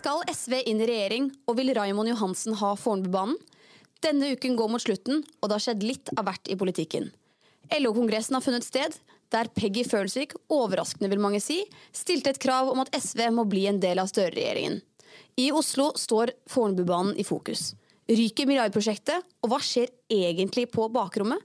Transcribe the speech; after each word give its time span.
Skal 0.00 0.22
SV 0.32 0.62
inn 0.64 0.78
i 0.80 0.86
regjering, 0.88 1.26
og 1.44 1.58
vil 1.58 1.74
Raymond 1.76 2.08
Johansen 2.08 2.54
ha 2.56 2.70
Fornebubanen? 2.78 3.34
Denne 4.00 4.30
uken 4.32 4.54
går 4.56 4.70
mot 4.72 4.80
slutten, 4.80 5.18
og 5.20 5.50
det 5.50 5.58
har 5.58 5.64
skjedd 5.66 5.82
litt 5.84 6.12
av 6.14 6.24
hvert 6.24 6.48
i 6.48 6.56
politikken. 6.56 7.10
LO-kongressen 7.76 8.38
har 8.38 8.40
funnet 8.40 8.64
sted, 8.64 8.96
der 9.28 9.50
Peggy 9.52 9.84
Følsvik, 9.84 10.32
overraskende 10.48 11.10
vil 11.12 11.20
mange 11.20 11.42
si, 11.44 11.58
stilte 11.92 12.32
et 12.32 12.40
krav 12.40 12.70
om 12.72 12.80
at 12.80 12.94
SV 12.96 13.26
må 13.36 13.44
bli 13.50 13.66
en 13.68 13.82
del 13.82 14.00
av 14.00 14.08
Støre-regjeringen. 14.08 14.80
I 15.36 15.50
Oslo 15.52 15.90
står 16.00 16.32
Fornebubanen 16.48 17.20
i 17.20 17.26
fokus. 17.28 17.74
Ryker 18.08 18.48
milliardprosjektet, 18.48 19.28
og 19.44 19.52
hva 19.52 19.60
skjer 19.60 19.92
egentlig 20.08 20.70
på 20.72 20.88
bakrommet? 20.96 21.44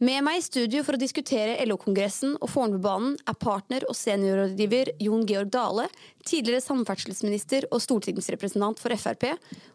Med 0.00 0.22
meg 0.24 0.38
i 0.38 0.44
studio 0.46 0.80
for 0.80 0.96
å 0.96 1.00
diskutere 1.00 1.58
LO-kongressen 1.68 2.38
og 2.40 2.48
Fornebubanen 2.48 3.18
er 3.28 3.36
partner 3.36 3.84
og 3.84 3.92
seniorrådgiver 3.98 4.94
Jon 5.04 5.26
Georg 5.28 5.50
Dale, 5.52 5.84
tidligere 6.24 6.64
samferdselsminister 6.64 7.66
og 7.68 7.82
stortingsrepresentant 7.84 8.80
for 8.80 8.96
Frp, 8.96 9.26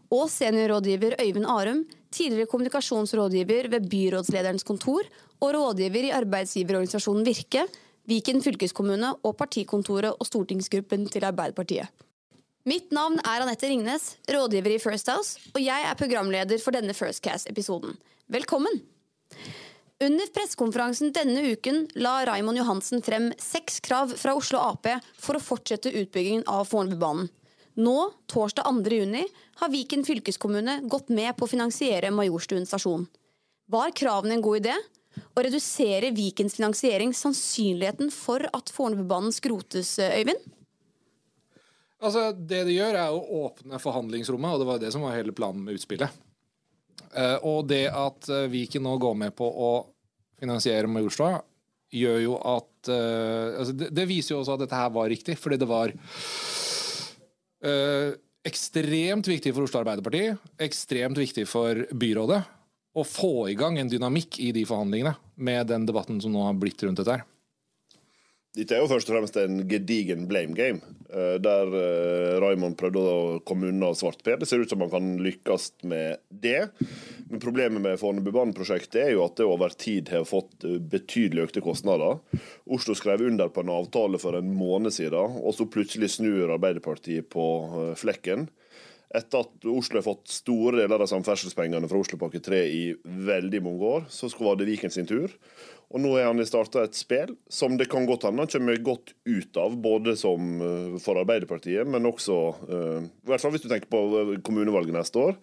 og 0.09 0.23
seniorrådgiver 0.33 1.13
Øyvind 1.21 1.45
Arum, 1.45 1.83
tidligere 2.09 2.49
kommunikasjonsrådgiver 2.49 3.69
ved 3.75 3.85
byrådslederens 3.91 4.65
kontor 4.65 5.05
og 5.43 5.53
rådgiver 5.53 6.07
i 6.07 6.15
arbeidsgiverorganisasjonen 6.17 7.27
Virke, 7.29 7.67
Viken 8.09 8.41
fylkeskommune 8.41 9.11
og 9.21 9.37
partikontoret 9.37 10.17
og 10.17 10.25
stortingsgruppen 10.25 11.05
til 11.13 11.27
Arbeiderpartiet. 11.29 11.93
Mitt 12.65 12.89
navn 12.89 13.21
er 13.21 13.45
Anette 13.45 13.69
Ringnes, 13.69 14.15
rådgiver 14.25 14.73
i 14.73 14.81
First 14.81 15.13
House, 15.13 15.37
og 15.53 15.61
jeg 15.61 15.85
er 15.85 16.01
programleder 16.01 16.57
for 16.65 16.73
denne 16.73 16.97
First 16.97 17.21
Cast-episoden. 17.21 17.93
Velkommen! 18.25 18.81
Under 20.03 20.27
pressekonferansen 20.27 21.13
denne 21.15 21.39
uken 21.53 21.85
la 21.95 22.17
Raimond 22.27 22.57
Johansen 22.59 22.99
frem 23.01 23.29
seks 23.39 23.79
krav 23.79 24.11
fra 24.19 24.33
Oslo 24.35 24.59
Ap 24.59 24.89
for 25.15 25.37
å 25.37 25.43
fortsette 25.43 25.93
utbyggingen 26.01 26.43
av 26.51 26.65
Fornebubanen. 26.67 27.29
Nå, 27.79 27.93
torsdag 28.31 28.67
2. 28.67 28.91
juni, 28.91 29.21
har 29.61 29.71
Viken 29.71 30.03
fylkeskommune 30.07 30.81
gått 30.91 31.07
med 31.15 31.31
på 31.37 31.47
å 31.47 31.51
finansiere 31.51 32.11
Majorstuen 32.11 32.67
stasjon. 32.67 33.07
Var 33.71 33.95
kravene 33.95 34.35
en 34.35 34.43
god 34.43 34.65
idé? 34.65 34.75
Å 35.31 35.43
redusere 35.47 36.11
Vikens 36.15 36.59
finansiering 36.59 37.15
sannsynligheten 37.15 38.11
for 38.11 38.43
at 38.51 38.71
Fornebubanen 38.75 39.31
skrotes, 39.35 39.95
Øyvind? 39.99 40.43
Altså, 42.03 42.33
Det 42.35 42.65
de 42.67 42.75
gjør, 42.75 42.99
er 42.99 43.15
å 43.15 43.47
åpne 43.47 43.79
forhandlingsrommet, 43.79 44.51
og 44.51 44.59
det 44.59 44.71
var 44.73 44.83
det 44.83 44.91
som 44.91 45.07
var 45.07 45.15
hele 45.15 45.35
planen 45.35 45.63
med 45.63 45.79
utspillet. 45.79 46.24
Uh, 47.15 47.37
og 47.47 47.67
det 47.69 47.85
at 47.87 48.27
uh, 48.27 48.45
Viken 48.51 48.83
nå 48.83 48.97
går 48.99 49.15
med 49.19 49.35
på 49.37 49.47
å 49.47 49.71
finansiere 50.39 50.89
Majorstua, 50.91 51.39
gjør 51.95 52.19
jo 52.19 52.35
at 52.41 52.89
uh, 52.91 53.55
altså 53.61 53.75
det, 53.79 53.89
det, 53.95 54.07
viser 54.09 54.35
jo 54.35 54.41
også 54.41 54.57
at 54.57 54.65
dette 54.65 54.79
her 54.81 54.91
var 54.95 55.07
riktig, 55.11 55.37
fordi 55.39 55.61
det 55.61 55.69
var 55.71 55.95
ekstremt 58.45 59.25
viktig 59.25 59.49
for 59.55 59.65
Oslo 59.65 59.79
Arbeiderparti, 59.79 60.27
ekstremt 60.61 61.17
viktig 61.17 61.47
for 61.49 61.79
byrådet, 61.97 62.37
å 62.93 63.03
få 63.07 63.47
i 63.49 63.55
gang 63.57 63.79
en 63.81 63.89
dynamikk 63.89 64.37
i 64.43 64.51
de 64.53 64.61
forhandlingene 64.69 65.15
med 65.41 65.71
den 65.71 65.87
debatten 65.87 66.19
som 66.21 66.35
nå 66.35 66.43
har 66.45 66.59
blitt 66.59 66.83
rundt 66.85 67.01
dette 67.01 67.15
her. 67.15 67.23
Dette 68.55 68.77
er 68.77 68.85
jo 68.85 68.87
først 68.87 69.09
og 69.09 69.17
fremst 69.17 69.35
en 69.41 69.57
gedigen 69.67 70.29
blame 70.29 70.55
game, 70.55 70.79
eh, 71.09 71.35
der 71.43 71.73
eh, 71.75 72.35
Raymond 72.39 72.77
prøvde 72.79 73.01
å 73.03 73.17
komme 73.43 73.67
unna 73.67 73.89
svart-Per. 73.97 74.37
Det 74.39 74.47
ser 74.47 74.63
ut 74.63 74.71
som 74.71 74.79
han 74.85 74.93
kan 74.93 75.09
lykkes 75.19 75.67
med 75.91 76.23
det. 76.29 76.69
Men 77.27 77.43
problemet 77.43 77.83
med 77.83 77.99
Fornebubanen-prosjektet 77.99 79.01
er 79.01 79.11
jo 79.17 79.25
at 79.25 79.35
det 79.35 79.49
over 79.49 79.75
tid 79.75 80.13
har 80.15 80.23
fått 80.29 80.63
eh, 80.63 80.79
betydelig 80.79 81.49
økte 81.49 81.65
kostnader. 81.65 82.21
Oslo 82.71 82.95
skrev 82.95 83.25
under 83.27 83.51
på 83.51 83.65
en 83.65 83.73
avtale 83.75 84.21
for 84.23 84.39
en 84.39 84.55
måned 84.55 84.95
siden, 84.95 85.35
og 85.43 85.57
så 85.57 85.67
plutselig 85.67 86.13
snur 86.15 86.55
Arbeiderpartiet 86.55 87.27
på 87.35 87.45
flekken. 87.99 88.47
Etter 89.15 89.45
at 89.45 89.67
Oslo 89.69 89.99
har 89.99 90.05
fått 90.07 90.31
store 90.33 90.81
deler 90.81 91.03
av 91.03 91.09
samferdselspengene 91.11 91.87
fra 91.87 91.99
Oslopakke 92.01 92.41
3 92.43 92.61
i 92.67 92.83
veldig 93.03 93.61
mange 93.63 93.91
år, 93.99 94.07
så 94.11 94.29
var 94.39 94.57
det 94.59 94.67
Viken 94.67 94.91
sin 94.91 95.07
tur. 95.07 95.31
Og 95.93 96.01
nå 96.01 96.15
har 96.15 96.29
han 96.31 96.41
starta 96.47 96.83
et 96.85 96.97
spill 96.97 97.35
som 97.51 97.77
det 97.77 97.87
kan 97.91 98.07
godt 98.09 98.25
hende 98.27 98.45
han 98.45 98.51
kommer 98.51 98.79
godt 98.83 99.13
ut 99.27 99.57
av, 99.61 99.77
både 99.77 100.15
som, 100.17 100.55
eh, 100.61 100.99
for 101.01 101.21
Arbeiderpartiet, 101.21 101.87
men 101.87 102.09
også 102.09 102.37
uh, 102.69 103.01
I 103.05 103.29
hvert 103.29 103.43
fall 103.43 103.53
hvis 103.53 103.65
du 103.65 103.69
tenker 103.71 103.91
på 103.91 104.01
eh, 104.21 104.31
kommunevalget 104.45 104.97
neste 104.97 105.21
år. 105.21 105.37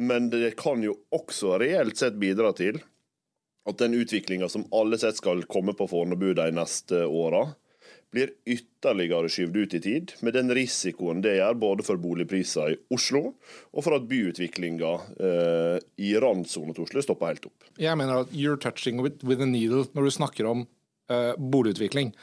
Men 0.00 0.30
det 0.32 0.56
kan 0.58 0.82
jo 0.82 0.96
også 1.14 1.58
reelt 1.62 1.98
sett 2.00 2.18
bidra 2.20 2.52
til 2.56 2.80
at 3.68 3.78
den 3.78 3.94
utviklinga 3.94 4.48
som 4.48 4.66
alle 4.74 4.98
sett 4.98 5.18
skal 5.20 5.44
komme 5.50 5.74
på 5.76 5.86
Fornebu 5.90 6.32
de 6.34 6.48
neste 6.54 7.04
åra, 7.06 7.50
blir 8.10 8.32
ytterligere 8.48 9.30
skyvd 9.30 9.56
ut 9.60 9.74
i 9.78 9.80
tid, 9.84 10.12
med 10.26 10.34
den 10.34 10.50
risikoen 10.56 11.22
det 11.22 11.36
gjør 11.38 11.56
både 11.62 11.86
for 11.86 12.00
boligpriser 12.02 12.74
i 12.74 12.78
Oslo 12.94 13.22
og 13.30 13.86
for 13.86 13.96
at 13.96 14.08
byutviklinga 14.10 14.92
eh, 15.28 15.76
i 16.02 16.12
randsonen 16.18 16.74
til 16.74 16.88
Oslo 16.88 17.04
stopper 17.06 17.32
helt 17.32 17.50
opp. 17.50 17.70
Jeg 17.78 17.98
mener 18.00 18.24
at 18.24 18.34
you're 18.34 18.58
touching 18.60 19.02
with, 19.04 19.22
a 19.22 19.46
needle 19.46 19.86
når 19.94 20.08
du 20.08 20.14
snakker 20.18 20.50
om 20.50 20.64
eh, 21.10 21.32
boligutvikling. 21.38 22.14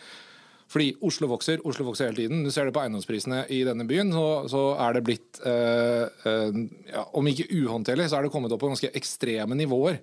Fordi 0.67 0.89
Oslo 1.07 1.29
vokser, 1.31 1.61
Oslo 1.63 1.85
vokser 1.87 2.09
hele 2.09 2.19
tiden. 2.25 2.43
Du 2.43 2.51
ser 2.51 2.67
det 2.67 2.73
på 2.75 2.81
eiendomsprisene 2.83 3.45
i 3.55 3.61
denne 3.63 3.85
byen, 3.87 4.11
så, 4.11 4.27
så 4.51 4.63
er 4.83 4.97
det 4.97 5.05
blitt 5.07 5.39
eh, 5.47 6.03
eh, 6.27 6.59
ja, 6.91 7.05
Om 7.15 7.31
ikke 7.31 7.47
uhåndterlig, 7.61 8.09
så 8.11 8.19
er 8.19 8.27
det 8.27 8.33
kommet 8.35 8.51
opp 8.51 8.65
på 8.65 8.73
ganske 8.73 8.91
ekstreme 8.99 9.55
nivåer 9.55 10.01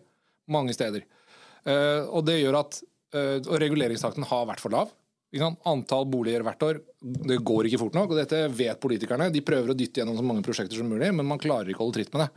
mange 0.53 0.73
steder. 0.77 1.05
Eh, 1.69 2.03
og 2.09 2.25
det 2.29 2.41
gjør 2.41 2.63
at 2.63 2.81
eh, 3.17 3.39
og 3.45 3.59
reguleringstakten 3.61 4.25
har 4.33 4.49
vært 4.49 4.65
for 4.65 4.73
lav. 4.73 4.93
Antall 5.43 6.07
boliger 6.11 6.45
hvert 6.47 6.63
år 6.67 6.79
det 7.05 7.41
går 7.45 7.69
ikke 7.69 7.81
fort 7.83 7.97
nok. 7.97 8.13
og 8.13 8.21
Dette 8.21 8.45
vet 8.55 8.81
politikerne. 8.81 9.31
De 9.33 9.43
prøver 9.45 9.73
å 9.73 9.77
dytte 9.77 10.01
gjennom 10.01 10.17
så 10.19 10.25
mange 10.27 10.45
prosjekter 10.47 10.79
som 10.79 10.89
mulig, 10.89 11.11
men 11.13 11.27
man 11.29 11.41
klarer 11.43 11.69
ikke 11.71 11.83
å 11.83 11.89
holde 11.89 12.01
tritt 12.01 12.15
med 12.15 12.25
det. 12.25 12.31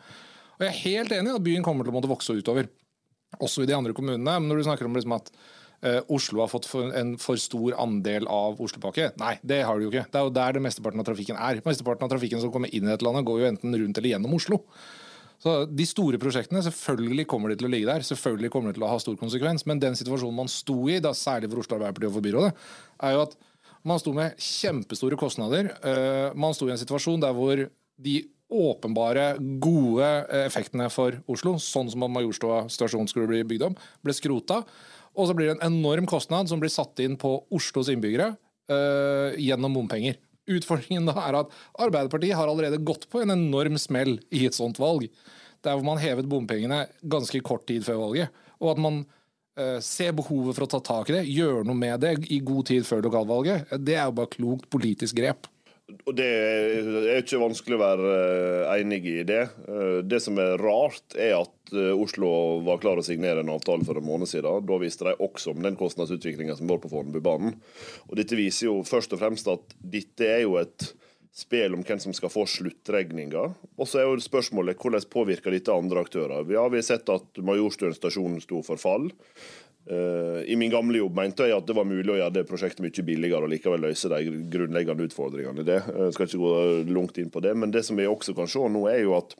Og 0.57 0.65
Jeg 0.65 0.71
er 0.71 0.81
helt 0.81 1.13
enig 1.19 1.31
i 1.31 1.37
at 1.37 1.45
byen 1.45 1.65
kommer 1.65 1.85
til 1.85 1.93
å 1.93 1.97
måtte 1.97 2.11
vokse 2.11 2.35
utover, 2.35 2.67
også 3.37 3.63
i 3.63 3.69
de 3.69 3.75
andre 3.77 3.93
kommunene. 3.95 4.39
Men 4.41 4.49
når 4.49 4.59
du 4.59 4.67
snakker 4.67 4.89
om 4.89 4.97
liksom 4.97 5.15
at 5.15 5.31
uh, 5.85 6.01
Oslo 6.13 6.41
har 6.41 6.51
fått 6.51 6.67
en 6.97 7.15
for 7.21 7.39
stor 7.39 7.77
andel 7.79 8.27
av 8.31 8.59
Oslopakke, 8.63 9.11
nei, 9.21 9.35
det 9.45 9.61
har 9.67 9.77
de 9.77 9.87
jo 9.87 9.93
ikke. 9.93 10.07
Det 10.11 10.19
er 10.19 10.27
jo 10.27 10.37
der 10.39 10.57
det 10.57 10.63
mesteparten 10.65 11.03
av 11.03 11.07
trafikken 11.07 11.39
er. 11.39 11.61
Mesteparten 11.65 12.07
av 12.07 12.15
trafikken 12.15 12.41
som 12.43 12.53
kommer 12.53 12.73
inn 12.73 12.87
i 12.87 12.91
dette 12.91 13.05
landet, 13.05 13.27
går 13.29 13.43
jo 13.43 13.51
enten 13.51 13.77
rundt 13.77 14.01
eller 14.01 14.15
gjennom 14.15 14.35
Oslo. 14.39 14.63
Så 15.43 15.57
De 15.69 15.85
store 15.85 16.19
prosjektene 16.21 16.63
selvfølgelig 16.65 17.27
kommer 17.29 17.51
de 17.51 17.59
til 17.59 17.69
å 17.69 17.71
ligge 17.71 17.89
der, 17.89 18.05
selvfølgelig 18.05 18.51
kommer 18.53 18.73
de 18.73 18.79
til 18.79 18.87
å 18.87 18.91
ha 18.91 19.01
stor 19.01 19.17
konsekvens. 19.19 19.67
Men 19.69 19.81
den 19.83 19.97
situasjonen 19.97 20.39
man 20.39 20.49
sto 20.51 20.79
i, 20.89 20.97
da 21.03 21.13
særlig 21.17 21.51
for 21.51 21.61
Oslo 21.61 21.77
Arbeiderparti 21.77 22.09
og 22.09 22.15
for 22.15 22.25
byrådet, 22.25 22.63
er 23.05 23.13
jo 23.13 23.25
at 23.27 23.37
man 23.87 24.01
sto 24.01 24.13
med 24.17 24.39
kjempestore 24.41 25.19
kostnader. 25.19 25.69
Eh, 25.85 26.33
man 26.35 26.57
sto 26.57 26.67
i 26.67 26.73
en 26.73 26.81
situasjon 26.81 27.21
der 27.23 27.37
hvor 27.37 27.61
de 27.97 28.17
åpenbare 28.47 29.33
gode 29.59 30.07
effektene 30.45 30.87
for 30.91 31.17
Oslo, 31.29 31.57
sånn 31.61 31.89
som 31.91 32.05
at 32.05 32.13
Majorstua 32.13 32.63
stasjon 32.71 33.09
skulle 33.11 33.27
bli 33.29 33.43
bygd 33.47 33.67
om, 33.67 33.75
ble 34.05 34.15
skrota. 34.15 34.61
Og 35.17 35.27
så 35.27 35.35
blir 35.35 35.49
det 35.49 35.57
en 35.57 35.73
enorm 35.73 36.07
kostnad 36.09 36.49
som 36.49 36.61
blir 36.61 36.71
satt 36.71 36.99
inn 37.03 37.17
på 37.19 37.33
Oslos 37.53 37.89
innbyggere 37.91 38.29
uh, 38.71 39.33
gjennom 39.35 39.75
bompenger. 39.75 40.19
Utfordringen 40.47 41.09
da 41.09 41.17
er 41.27 41.41
at 41.41 41.53
Arbeiderpartiet 41.83 42.37
har 42.37 42.49
allerede 42.49 42.79
gått 42.87 43.07
på 43.11 43.21
en 43.23 43.33
enorm 43.35 43.77
smell 43.81 44.17
i 44.31 44.45
et 44.47 44.57
sånt 44.57 44.79
valg. 44.81 45.09
Der 45.65 45.75
hvor 45.75 45.85
man 45.85 46.01
hevet 46.01 46.29
bompengene 46.29 46.85
ganske 47.01 47.41
kort 47.45 47.65
tid 47.69 47.85
før 47.87 48.01
valget. 48.05 48.43
Og 48.61 48.71
at 48.73 48.81
man 48.81 49.01
uh, 49.59 49.77
ser 49.83 50.15
behovet 50.17 50.55
for 50.55 50.67
å 50.67 50.71
ta 50.71 50.81
tak 50.93 51.11
i 51.11 51.17
det, 51.17 51.27
gjøre 51.27 51.65
noe 51.67 51.77
med 51.77 51.99
det 52.05 52.15
i 52.31 52.39
god 52.45 52.69
tid 52.71 52.87
før 52.87 53.03
lokalvalget, 53.09 53.75
det 53.83 53.97
er 53.97 54.07
jo 54.07 54.17
bare 54.21 54.35
klokt 54.37 54.69
politisk 54.73 55.19
grep. 55.19 55.49
Og 55.87 56.15
Det 56.17 56.27
er 56.27 57.21
ikke 57.21 57.39
vanskelig 57.39 57.77
å 57.77 57.79
være 57.79 58.15
eh, 58.15 58.71
enig 58.81 58.99
i 59.07 59.21
det. 59.27 59.43
Eh, 59.71 59.99
det 60.03 60.19
som 60.23 60.39
er 60.43 60.59
rart, 60.59 61.15
er 61.15 61.37
at 61.39 61.53
Oslo 61.67 62.29
var 62.63 62.79
klar 62.79 62.99
å 62.99 63.03
signere 63.03 63.41
en 63.43 63.51
avtale 63.51 63.83
for 63.87 63.99
en 63.99 64.07
måned 64.07 64.29
siden. 64.31 64.67
Da 64.67 64.77
viste 64.79 65.07
de 65.07 65.15
også 65.23 65.51
om 65.51 65.63
den 65.63 65.75
kostnadsutviklinga 65.79 66.55
som 66.59 66.67
går 66.67 66.79
på 66.83 66.91
Fornebubanen. 66.91 67.57
Dette 68.19 68.39
viser 68.39 68.69
jo 68.69 68.77
først 68.87 69.15
og 69.15 69.23
fremst 69.23 69.51
at 69.51 69.75
dette 69.79 70.27
er 70.27 70.45
jo 70.45 70.55
et 70.59 70.91
spill 71.37 71.75
om 71.77 71.83
hvem 71.85 71.99
som 72.01 72.15
skal 72.17 72.31
få 72.33 72.47
sluttregninga. 72.49 73.43
Og 73.77 73.89
så 73.89 74.01
er 74.01 74.07
jo 74.07 74.23
spørsmålet 74.23 74.79
hvordan 74.81 75.05
påvirker 75.11 75.53
dette 75.53 75.75
andre 75.75 76.01
aktører. 76.05 76.47
Ja, 76.49 76.65
vi 76.71 76.79
har 76.81 76.87
sett 76.87 77.11
at 77.13 77.41
Majorstuen 77.45 77.95
stasjon 77.95 78.39
sto 78.43 78.63
for 78.65 78.81
fall. 78.81 79.11
Uh, 79.91 80.43
I 80.51 80.55
min 80.55 80.71
gamle 80.71 80.99
jobb 80.99 81.15
mente 81.15 81.45
jeg 81.47 81.55
at 81.55 81.67
det 81.67 81.75
var 81.77 81.87
mulig 81.87 82.11
å 82.11 82.17
gjøre 82.17 82.33
det 82.35 82.47
prosjektet 82.49 82.83
mye 82.83 83.03
billigere 83.07 83.47
og 83.47 83.51
likevel 83.53 83.85
løse 83.85 84.09
de 84.11 84.33
grunnleggende 84.51 85.05
utfordringene 85.07 85.63
i 85.63 85.67
det. 85.67 85.77
Jeg 85.87 86.15
skal 86.15 86.27
ikke 86.27 86.41
gå 86.41 86.55
langt 86.91 87.19
inn 87.21 87.31
på 87.31 87.43
det, 87.45 87.53
men 87.55 87.71
det 87.71 87.85
som 87.87 87.99
vi 87.99 88.07
også 88.09 88.35
kan 88.35 88.51
se 88.51 88.63
nå, 88.73 88.81
er 88.91 89.05
jo 89.05 89.13
at 89.15 89.37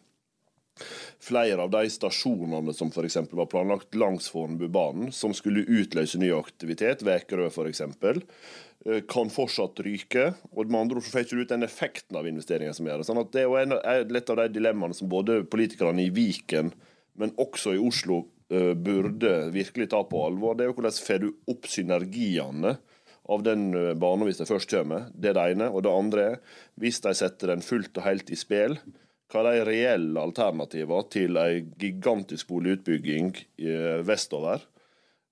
flere 1.27 1.65
av 1.65 1.73
de 1.73 1.89
stasjonene 1.91 2.71
som 2.77 2.93
f.eks. 2.93 3.17
var 3.35 3.49
planlagt 3.51 3.97
langs 3.97 4.29
Fornebubanen, 4.31 5.11
som 5.11 5.33
skulle 5.35 5.65
utløse 5.65 6.21
ny 6.21 6.29
aktivitet, 6.37 7.03
Vekerø 7.03 7.49
f.eks., 7.49 7.83
uh, 7.83 9.01
kan 9.11 9.33
fortsatt 9.33 9.83
ryke. 9.83 10.29
og 10.53 10.71
med 10.71 10.79
andre 10.79 11.01
ord 11.01 11.09
så 11.09 11.17
får 11.17 11.27
ikke 11.27 11.41
ut 11.41 11.51
den 11.51 11.67
effekten 11.67 12.21
av 12.21 12.29
investeringen 12.29 12.77
som 12.77 12.87
gjøres. 12.87 13.11
Sånn 13.11 13.19
at 13.19 13.35
det 13.35 13.43
er 13.43 14.07
litt 14.15 14.31
av 14.31 14.39
de 14.45 14.47
dilemmaene 14.61 14.95
som 14.95 15.11
både 15.11 15.41
politikerne 15.43 16.07
i 16.07 16.13
Viken, 16.13 16.71
men 17.19 17.35
også 17.41 17.75
i 17.75 17.83
Oslo 17.83 18.23
Eh, 18.36 18.36
burde 18.47 19.31
virkelig 19.51 19.89
ta 19.91 19.99
på 20.07 20.21
alvor, 20.23 20.53
det 20.55 20.63
er 20.63 20.69
jo 20.69 20.77
hvordan 20.77 20.99
får 21.03 21.23
du 21.23 21.31
opp 21.51 21.67
synergiene 21.67 22.77
av 23.27 23.43
den 23.43 23.73
eh, 23.75 23.93
banen 23.99 24.27
hvis 24.27 24.39
de 24.41 24.47
først 24.47 24.71
kommer. 24.71 25.09
Det 25.13 25.31
er 25.31 25.37
det 25.37 25.49
ene. 25.55 25.69
Og 25.73 25.83
det 25.85 25.93
andre 25.93 26.29
er, 26.31 26.39
hvis 26.79 27.01
de 27.03 27.13
setter 27.17 27.53
den 27.53 27.65
fullt 27.65 27.99
og 27.99 28.07
helt 28.07 28.31
i 28.31 28.39
spill, 28.39 28.77
hva 29.27 29.43
er 29.43 29.59
de 29.59 29.67
reelle 29.67 30.23
alternativene 30.23 31.11
til 31.11 31.39
ei 31.41 31.65
gigantisk 31.79 32.47
boligutbygging 32.53 33.33
eh, 33.35 33.99
vestover? 34.07 34.63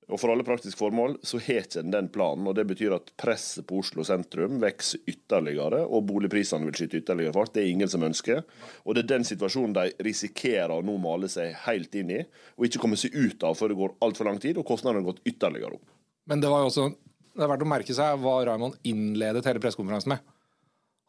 Og 0.06 0.20
For 0.22 0.30
alle 0.30 0.46
praktiske 0.46 0.78
formål 0.78 1.16
så 1.26 1.40
har 1.42 1.64
ikke 1.64 1.82
en 1.82 1.94
den 1.94 2.10
planen. 2.14 2.46
og 2.48 2.56
Det 2.56 2.68
betyr 2.70 2.94
at 2.94 3.10
presset 3.18 3.66
på 3.66 3.80
Oslo 3.82 4.04
sentrum 4.06 4.60
vokser 4.62 5.02
ytterligere, 5.10 5.82
og 5.86 6.06
boligprisene 6.12 6.68
vil 6.68 6.78
skyte 6.78 7.02
ytterligere 7.02 7.34
fart. 7.34 7.54
Det 7.56 7.64
er 7.64 7.72
ingen 7.74 7.90
som 7.90 8.06
ønsker. 8.06 8.44
Og 8.86 8.96
Det 8.96 9.04
er 9.04 9.12
den 9.16 9.26
situasjonen 9.26 9.74
de 9.74 9.88
risikerer 10.06 10.76
å 10.76 10.86
nå 10.86 10.98
male 11.02 11.30
seg 11.32 11.56
helt 11.66 11.96
inn 11.96 12.14
i, 12.14 12.22
og 12.58 12.68
ikke 12.68 12.84
komme 12.84 13.00
seg 13.02 13.18
ut 13.18 13.44
av 13.44 13.58
før 13.58 13.74
det 13.74 13.80
går 13.82 13.98
altfor 14.06 14.30
lang 14.30 14.40
tid 14.40 14.62
og 14.62 14.68
kostnadene 14.68 15.02
har 15.02 15.10
gått 15.10 15.26
ytterligere 15.26 15.80
opp. 15.80 15.90
Men 16.30 16.42
det 16.42 16.50
var 16.54 16.62
jo 16.62 16.70
også, 16.70 16.88
det 17.34 17.44
er 17.44 17.52
verdt 17.52 17.66
å 17.66 17.74
merke 17.74 17.98
seg 17.98 18.22
hva 18.22 18.40
Raymond 18.46 18.78
innledet 18.86 19.46
hele 19.50 19.62
pressekonferansen 19.62 20.14
med. 20.14 20.22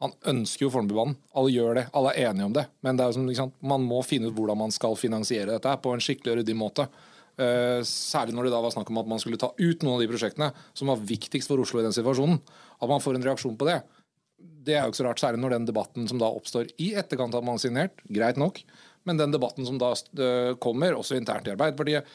Han 0.04 0.12
ønsker 0.28 0.66
jo 0.66 0.72
Fornebubanen. 0.72 1.16
Alle 1.36 1.52
gjør 1.54 1.78
det. 1.78 1.84
Alle 1.96 2.12
er 2.12 2.30
enige 2.30 2.48
om 2.48 2.56
det. 2.56 2.66
Men 2.84 2.98
det 2.98 3.04
er 3.04 3.14
som, 3.16 3.28
liksom, 3.28 3.52
man 3.64 3.84
må 3.84 4.02
finne 4.04 4.28
ut 4.28 4.36
hvordan 4.36 4.58
man 4.66 4.74
skal 4.74 4.96
finansiere 5.00 5.54
dette 5.54 5.72
på 5.80 5.94
en 5.94 6.04
skikkelig 6.04 6.42
ryddig 6.42 6.56
måte. 6.58 6.84
Uh, 7.36 7.82
særlig 7.84 8.32
når 8.32 8.48
det 8.48 8.54
da 8.54 8.62
var 8.64 8.72
snakk 8.72 8.88
om 8.92 9.02
at 9.02 9.08
man 9.10 9.20
skulle 9.20 9.40
ta 9.40 9.50
ut 9.52 9.82
noen 9.84 9.98
av 9.98 10.02
de 10.02 10.08
prosjektene 10.08 10.50
som 10.72 10.88
var 10.88 11.02
viktigst 11.04 11.50
for 11.50 11.60
Oslo 11.60 11.82
i 11.82 11.86
den 11.86 11.94
situasjonen. 11.96 12.40
At 12.80 12.90
man 12.90 13.02
får 13.04 13.18
en 13.18 13.26
reaksjon 13.26 13.58
på 13.60 13.68
det. 13.68 13.80
Det 14.66 14.74
er 14.74 14.84
jo 14.84 14.92
ikke 14.92 15.02
så 15.02 15.06
rart, 15.06 15.22
særlig 15.22 15.42
når 15.42 15.56
den 15.56 15.68
debatten 15.68 16.08
som 16.10 16.20
da 16.20 16.30
oppstår 16.32 16.72
i 16.82 16.90
etterkant 16.98 17.36
av 17.36 17.42
at 17.42 17.46
man 17.46 17.58
har 17.58 17.62
signert, 17.62 18.00
greit 18.08 18.40
nok, 18.40 18.62
men 19.06 19.20
den 19.20 19.34
debatten 19.34 19.68
som 19.68 19.78
da 19.78 19.92
uh, 19.94 20.56
kommer, 20.62 20.96
også 20.98 21.18
internt 21.20 21.46
i 21.46 21.54
Arbeiderpartiet, 21.54 22.08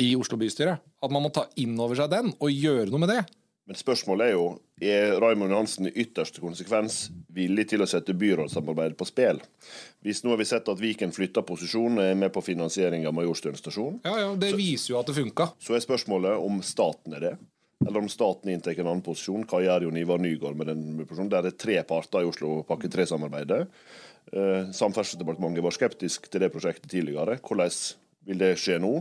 i 0.00 0.14
Oslo 0.18 0.38
bystyre, 0.40 0.78
at 0.80 1.12
man 1.12 1.24
må 1.24 1.30
ta 1.34 1.46
inn 1.60 1.76
over 1.80 1.98
seg 1.98 2.10
den 2.12 2.32
og 2.38 2.52
gjøre 2.52 2.88
noe 2.90 3.02
med 3.04 3.12
det. 3.12 3.22
Men 3.64 3.78
spørsmålet 3.80 4.30
er 4.30 4.34
jo 4.34 4.46
er 4.84 5.14
Raymond 5.22 5.54
Johansen 5.54 5.88
i 5.88 5.94
ytterste 6.04 6.42
konsekvens 6.42 7.06
villig 7.34 7.66
til 7.72 7.82
å 7.82 7.88
sette 7.88 8.14
byrådssamarbeidet 8.18 8.96
på 8.98 9.08
spill. 9.08 9.40
Hvis 10.04 10.22
nå 10.24 10.34
har 10.34 10.40
vi 10.40 10.46
sett 10.48 10.68
at 10.70 10.80
Viken 10.80 11.14
flytter 11.14 11.44
posisjon 11.46 11.98
er 12.02 12.14
med 12.18 12.32
på 12.34 12.42
finansiering 12.44 13.06
av 13.08 13.16
Majorstuen 13.16 13.58
stasjon. 13.58 13.98
Ja, 14.06 14.14
ja, 14.20 14.30
Det 14.38 14.54
viser 14.58 14.94
jo 14.94 15.00
at 15.00 15.10
det 15.10 15.16
funka. 15.18 15.50
Så 15.58 15.76
er 15.76 15.84
spørsmålet 15.84 16.38
om 16.38 16.62
staten 16.62 17.18
er 17.18 17.28
det. 17.28 17.34
Eller 17.84 18.00
om 18.00 18.08
staten 18.08 18.52
inntar 18.52 18.78
en 18.78 18.86
annen 18.86 19.04
posisjon. 19.04 19.44
Hva 19.50 19.60
gjør 19.64 19.88
Jon 19.88 20.00
Ivar 20.00 20.22
Nygaard 20.22 20.56
med 20.56 20.70
den 20.70 20.84
posisjonen? 21.02 21.32
Der 21.32 21.50
er 21.50 21.56
tre 21.58 21.80
parter 21.88 22.24
i 22.24 22.28
Oslo 22.30 22.62
pakke 22.68 22.88
3-samarbeidet. 22.92 23.64
Eh, 24.32 24.70
Samferdselsdepartementet 24.72 25.64
var 25.64 25.74
skeptisk 25.74 26.30
til 26.30 26.44
det 26.44 26.52
prosjektet 26.54 26.88
tidligere. 26.90 27.36
Hvordan 27.44 27.74
vil 28.24 28.40
det 28.40 28.54
skje 28.60 28.78
nå? 28.80 28.94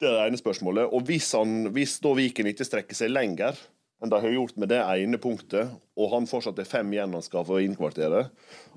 Det 0.00 0.10
er 0.10 0.18
det 0.18 0.26
ene 0.26 0.40
spørsmålet. 0.40 0.90
Og 0.92 1.06
hvis, 1.08 1.30
han, 1.38 1.70
hvis 1.72 1.96
da 2.04 2.12
Viken 2.18 2.50
ikke 2.50 2.66
strekker 2.66 2.98
seg 2.98 3.14
lenger 3.14 3.56
enn 4.02 4.10
de 4.12 4.20
har 4.20 4.34
gjort 4.34 4.56
med 4.60 4.70
det 4.72 4.80
ene 4.82 5.20
punktet, 5.20 5.70
og 5.94 6.10
han 6.12 6.26
fortsatt 6.28 6.58
er 6.60 6.68
fem 6.68 6.90
igjen 6.92 7.14
han 7.16 7.24
skal 7.24 7.46
få 7.48 7.60
innkvartere, 7.64 8.26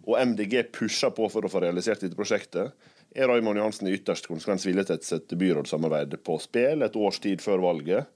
og 0.05 0.19
MDG 0.21 0.69
pusher 0.75 1.13
på 1.15 1.27
for 1.31 1.45
å 1.45 1.51
få 1.51 1.63
realisert 1.63 2.03
dette 2.05 2.17
prosjektet, 2.17 2.75
er 3.17 3.29
Raymond 3.31 3.57
Johansen 3.57 3.89
i 3.89 3.95
ytterste 3.97 4.29
konsekvens 4.29 4.67
villig 4.67 4.85
til 4.87 4.99
å 4.99 5.07
sette 5.07 5.39
byrådssamarbeidet 5.39 6.21
på 6.27 6.37
spill 6.43 6.85
et 6.85 6.99
års 6.99 7.21
tid 7.23 7.41
før 7.41 7.63
valget. 7.63 8.11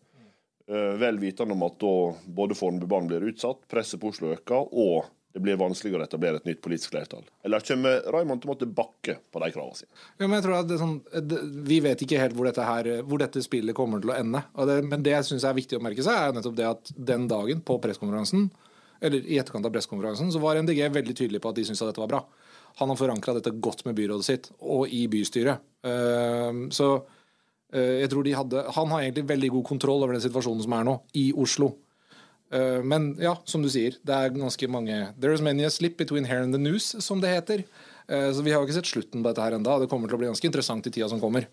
Eh, 0.70 0.94
vel 1.02 1.18
vitende 1.20 1.56
om 1.56 1.66
at 1.66 1.80
da 1.82 1.96
både 2.38 2.58
Fornebubanen 2.58 3.10
blir 3.10 3.26
utsatt, 3.32 3.64
presset 3.72 4.02
på 4.02 4.12
Oslo 4.12 4.36
øker, 4.36 4.70
og 4.72 5.10
det 5.32 5.40
blir 5.40 5.60
vanskeligere 5.60 6.04
å 6.04 6.10
etablere 6.10 6.42
et 6.42 6.48
nytt 6.48 6.60
politisk 6.64 6.92
flertall? 6.92 7.24
Eller 7.48 7.64
kommer 7.64 8.02
Raymond 8.12 8.42
til 8.44 8.50
å 8.50 8.52
måtte 8.52 8.68
bakke 8.68 9.16
på 9.32 9.42
de 9.44 9.50
kravene 9.54 9.80
sine? 9.80 9.92
Ja, 10.18 10.26
men 10.26 10.36
jeg 10.38 10.46
tror 10.46 10.58
at 10.58 10.74
sånn, 10.82 10.98
det, 11.30 11.40
Vi 11.70 11.78
vet 11.84 12.04
ikke 12.04 12.20
helt 12.20 12.36
hvor 12.36 12.50
dette, 12.50 12.66
her, 12.68 12.90
hvor 13.08 13.22
dette 13.22 13.44
spillet 13.46 13.78
kommer 13.78 14.04
til 14.04 14.12
å 14.12 14.18
ende. 14.18 14.44
Det, 14.68 14.76
men 14.90 15.06
det 15.06 15.16
jeg 15.16 15.30
syns 15.30 15.46
er 15.48 15.56
viktig 15.56 15.80
å 15.80 15.84
merke 15.84 16.04
seg, 16.04 16.18
er 16.18 16.36
nettopp 16.36 16.58
det 16.58 16.68
at 16.68 16.92
den 17.12 17.30
dagen 17.32 17.64
på 17.64 17.80
pressekonferansen, 17.84 18.50
eller 19.02 19.24
i 19.24 19.40
etterkant 19.42 19.66
av 19.66 19.74
pressekonferansen, 19.74 20.34
så 20.34 20.42
var 20.44 20.60
MDG 20.62 20.84
veldig 20.94 21.16
tydelig 21.18 21.42
på 21.42 21.54
at 21.54 21.58
de 21.58 21.66
syntes 21.70 21.86
at 21.86 21.94
dette 21.94 22.04
var 22.04 22.12
bra. 22.12 22.22
Han 22.82 22.92
har 22.92 23.00
forankra 23.00 23.36
dette 23.38 23.56
godt 23.64 23.86
med 23.88 23.96
byrådet 23.98 24.28
sitt 24.28 24.52
og 24.60 24.92
i 24.92 25.06
bystyret. 25.12 25.64
Uh, 25.86 26.68
så 26.76 26.92
uh, 27.00 27.96
jeg 28.02 28.12
tror 28.12 28.28
de 28.28 28.36
hadde 28.38 28.60
Han 28.76 28.92
har 28.94 29.02
egentlig 29.02 29.24
veldig 29.32 29.50
god 29.56 29.66
kontroll 29.72 30.04
over 30.06 30.14
den 30.14 30.22
situasjonen 30.24 30.62
som 30.68 30.76
er 30.78 30.86
nå, 30.88 31.00
i 31.18 31.32
Oslo. 31.34 31.72
Eh, 32.52 32.84
men 32.84 33.14
ja, 33.22 33.38
som 33.48 33.64
du 33.64 33.70
sier, 33.72 33.96
det 34.04 34.16
er 34.16 34.34
ganske 34.36 34.68
mange 34.72 34.98
There's 35.22 35.44
many 35.44 35.64
a 35.64 35.72
slip 35.72 35.98
between 35.98 36.28
here 36.28 36.44
and 36.44 36.54
the 36.54 36.60
news, 36.60 36.92
som 37.00 37.22
det 37.24 37.32
heter. 37.32 37.64
Eh, 38.08 38.32
så 38.36 38.44
vi 38.44 38.52
har 38.52 38.66
ikke 38.66 38.76
sett 38.76 38.92
slutten 38.92 39.22
på 39.22 39.30
dette 39.30 39.44
her 39.46 39.56
enda. 39.56 39.80
Det 39.80 39.90
kommer 39.92 40.12
til 40.12 40.20
å 40.20 40.22
bli 40.22 40.32
ganske 40.32 40.48
interessant 40.50 40.88
i 40.88 40.92
tida 40.92 41.08
som 41.10 41.22
kommer. 41.22 41.48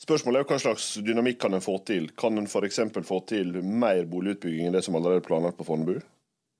Spørsmålet 0.00 0.40
er 0.40 0.48
hva 0.48 0.56
slags 0.62 0.94
dynamikk 1.04 1.42
kan 1.42 1.52
en 1.52 1.64
få 1.64 1.76
til. 1.84 2.08
Kan 2.16 2.40
en 2.40 2.48
f.eks. 2.48 2.80
få 3.04 3.20
til 3.28 3.58
mer 3.60 4.06
boligutbygging 4.08 4.70
enn 4.70 4.78
det 4.78 4.84
som 4.86 4.96
allerede 4.96 5.20
er 5.20 5.26
planlagt 5.26 5.58
på 5.58 5.66
Fornebu? 5.68 6.00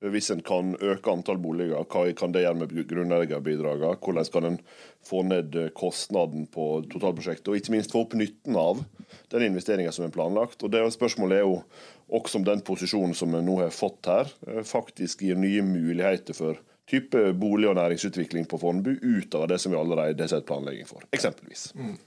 Hvis 0.00 0.30
en 0.32 0.40
kan 0.40 0.72
øke 0.80 1.12
antall 1.12 1.36
boliger, 1.42 1.82
hva 1.84 2.06
kan 2.16 2.32
det 2.32 2.46
gjøre 2.46 2.56
med 2.56 2.70
grunneierbidragene? 2.88 3.98
Hvordan 4.00 4.30
kan 4.32 4.46
en 4.48 4.56
få 5.04 5.20
ned 5.28 5.58
kostnaden 5.76 6.46
på 6.48 6.68
totalprosjektet, 6.88 7.50
og 7.52 7.58
ikke 7.58 7.74
minst 7.74 7.92
få 7.92 8.06
opp 8.06 8.16
nytten 8.16 8.56
av 8.56 8.80
den 9.34 9.44
investeringen 9.50 9.92
som 9.92 10.06
er 10.06 10.14
planlagt? 10.14 10.64
Og 10.64 10.72
det 10.72 10.86
Spørsmålet 10.96 11.42
er 11.42 11.44
jo 11.44 11.58
også 12.08 12.40
om 12.40 12.46
den 12.48 12.64
posisjonen 12.64 13.12
som 13.14 13.36
vi 13.36 13.42
nå 13.44 13.58
har 13.60 13.76
fått 13.76 14.08
her, 14.08 14.32
eh, 14.48 14.62
faktisk 14.64 15.20
gir 15.26 15.36
nye 15.36 15.62
muligheter 15.68 16.34
for 16.34 16.56
type 16.90 17.32
bolig- 17.36 17.68
og 17.68 17.76
næringsutvikling 17.76 18.48
på 18.48 18.58
Fornebu, 18.58 18.96
utover 19.02 19.52
det 19.52 19.60
som 19.60 19.72
vi 19.72 19.78
allerede 19.78 20.22
har 20.22 20.32
sett 20.32 20.46
planlegging 20.46 20.88
for, 20.88 21.04
eksempelvis. 21.12 21.74
Mm. 21.76 21.98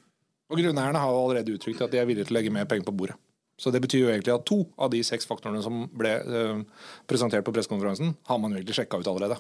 Og 0.50 0.58
Grunneierne 0.58 1.00
har 1.00 1.14
jo 1.14 1.22
allerede 1.22 1.54
uttrykt 1.56 1.82
at 1.82 1.94
de 1.94 2.02
er 2.02 2.06
villige 2.10 2.26
til 2.26 2.36
å 2.36 2.40
legge 2.40 2.52
mer 2.54 2.66
penger 2.66 2.90
på 2.90 2.98
bordet. 2.98 3.16
Så 3.60 3.72
det 3.72 3.84
betyr 3.84 4.06
jo 4.06 4.12
egentlig 4.12 4.34
at 4.34 4.46
to 4.50 4.64
av 4.82 4.92
de 4.94 5.02
seks 5.06 5.28
faktorene 5.30 5.62
som 5.64 5.86
ble 5.94 6.14
eh, 6.20 6.62
presentert 7.10 7.46
på 7.46 7.54
pressekonferansen, 7.54 8.16
har 8.30 8.40
man 8.42 8.54
jo 8.54 8.60
egentlig 8.60 8.80
sjekka 8.80 9.00
ut 9.02 9.10
allerede. 9.12 9.38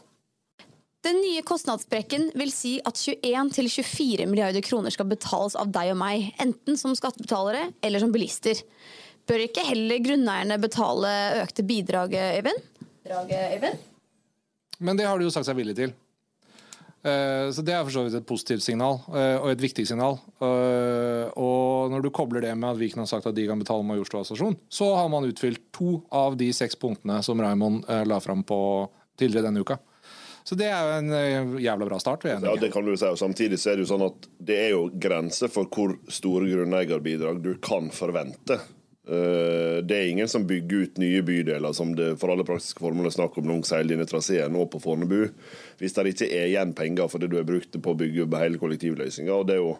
Den 1.03 1.17
nye 1.19 1.41
kostnadssprekken 1.43 2.29
vil 2.39 2.51
si 2.55 2.77
at 2.87 2.95
21-24 2.95 4.27
milliarder 4.29 4.63
kroner 4.63 4.93
skal 4.93 5.09
betales 5.09 5.57
av 5.59 5.73
deg 5.73 5.91
og 5.91 5.97
meg, 5.99 6.29
enten 6.39 6.79
som 6.79 6.93
skattebetalere 6.95 7.73
eller 7.83 7.99
som 7.99 8.13
bilister. 8.13 8.61
Bør 9.27 9.43
ikke 9.43 9.65
heller 9.67 9.99
grunneierne 10.03 10.59
betale 10.63 11.11
økte 11.41 11.65
bidrag, 11.67 12.15
Øyvind? 12.15 12.69
Men 14.79 14.99
det 14.99 15.09
har 15.09 15.19
de 15.19 15.27
jo 15.27 15.33
sagt 15.33 15.49
seg 15.49 15.59
villig 15.59 15.75
til. 15.75 15.91
Eh, 17.03 17.51
så 17.51 17.61
Det 17.61 17.73
er 17.73 17.83
for 17.83 17.91
så 17.91 18.03
vidt 18.05 18.15
et 18.15 18.27
positivt 18.27 18.63
signal, 18.63 19.01
eh, 19.11 19.35
og 19.35 19.51
et 19.51 19.63
viktig 19.63 19.85
signal. 19.87 20.19
Eh, 20.39 21.27
og 21.35 21.91
når 21.91 22.03
du 22.03 22.09
kobler 22.09 22.41
det 22.41 22.53
med 22.55 22.69
at 22.69 22.79
Viken 22.79 23.03
har 23.03 23.09
sagt 23.11 23.27
at 23.27 23.35
de 23.35 23.47
kan 23.47 23.59
betale 23.59 23.83
Majorstua 23.83 24.23
stasjon, 24.23 24.55
så 24.71 24.95
har 24.95 25.09
man 25.09 25.27
utfylt 25.27 25.59
to 25.75 26.03
av 26.11 26.37
de 26.37 26.51
seks 26.55 26.75
punktene 26.79 27.21
som 27.23 27.39
Raymond 27.39 27.83
la 28.07 28.19
fram 28.19 28.43
på 28.43 28.89
tidligere 29.19 29.49
denne 29.49 29.59
uka. 29.59 29.77
Så 30.43 30.55
det 30.59 30.67
er 30.67 30.79
jo 30.83 30.95
en 30.99 31.59
jævla 31.59 31.85
bra 31.87 31.99
start. 31.99 32.25
Ja, 32.27 32.55
det 32.59 32.71
kan 32.73 32.83
du 32.83 32.95
si. 32.97 33.07
Og 33.07 33.19
samtidig 33.19 33.59
så 33.59 33.71
er 33.71 33.77
det 33.77 33.85
jo 33.85 33.93
sånn 33.93 34.07
at 34.07 34.27
det 34.43 34.57
er 34.59 34.71
jo 34.73 34.89
grenser 34.91 35.51
for 35.51 35.71
hvor 35.71 35.95
store 36.11 36.49
grunneierbidrag 36.51 37.39
du 37.43 37.53
kan 37.63 37.87
forvente. 37.95 38.59
Eh, 39.07 39.83
det 39.83 39.97
er 39.97 40.07
ingen 40.07 40.29
som 40.31 40.45
bygger 40.47 40.77
ut 40.77 40.97
nye 41.01 41.21
bydeler 41.21 41.73
som 41.75 41.91
det 41.95 42.13
for 42.21 42.31
alle 42.31 42.45
praktiske 42.47 42.79
formål 42.79 43.09
er 43.09 43.15
snakk 43.17 43.35
om 43.37 43.49
langs 43.51 43.73
hele 43.75 43.91
denne 43.91 44.07
traseen 44.07 44.53
nå 44.55 44.63
på 44.71 44.79
Fornebu, 44.79 45.25
hvis 45.81 45.95
det 45.97 46.13
ikke 46.13 46.29
er 46.31 46.47
igjen 46.47 46.71
penger 46.77 47.11
det 47.19 47.27
du 47.33 47.35
har 47.35 47.47
brukt 47.47 47.75
på 47.75 47.93
å 47.93 47.99
bygge 47.99 48.29
hele 48.39 48.61
kollektivløsninga. 48.61 49.41
Det 49.43 49.57
er 49.57 49.59
jo 49.59 49.73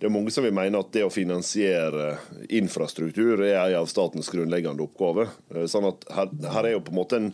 det 0.00 0.08
er 0.08 0.14
mange 0.16 0.32
som 0.34 0.42
vil 0.42 0.56
mene 0.56 0.80
at 0.82 0.90
det 0.92 1.04
å 1.06 1.12
finansiere 1.12 2.16
infrastruktur 2.50 3.44
er 3.44 3.60
en 3.60 3.76
av 3.84 3.86
statens 3.86 4.30
grunnleggende 4.32 4.82
oppgaver. 4.82 5.30
Eh, 5.54 5.68
sånn 5.70 5.86
at 5.92 6.08
her, 6.10 6.34
her 6.56 6.66
er 6.66 6.74
jo 6.74 6.82
på 6.82 6.92
en 6.96 6.98
måte 6.98 7.20
en, 7.22 7.30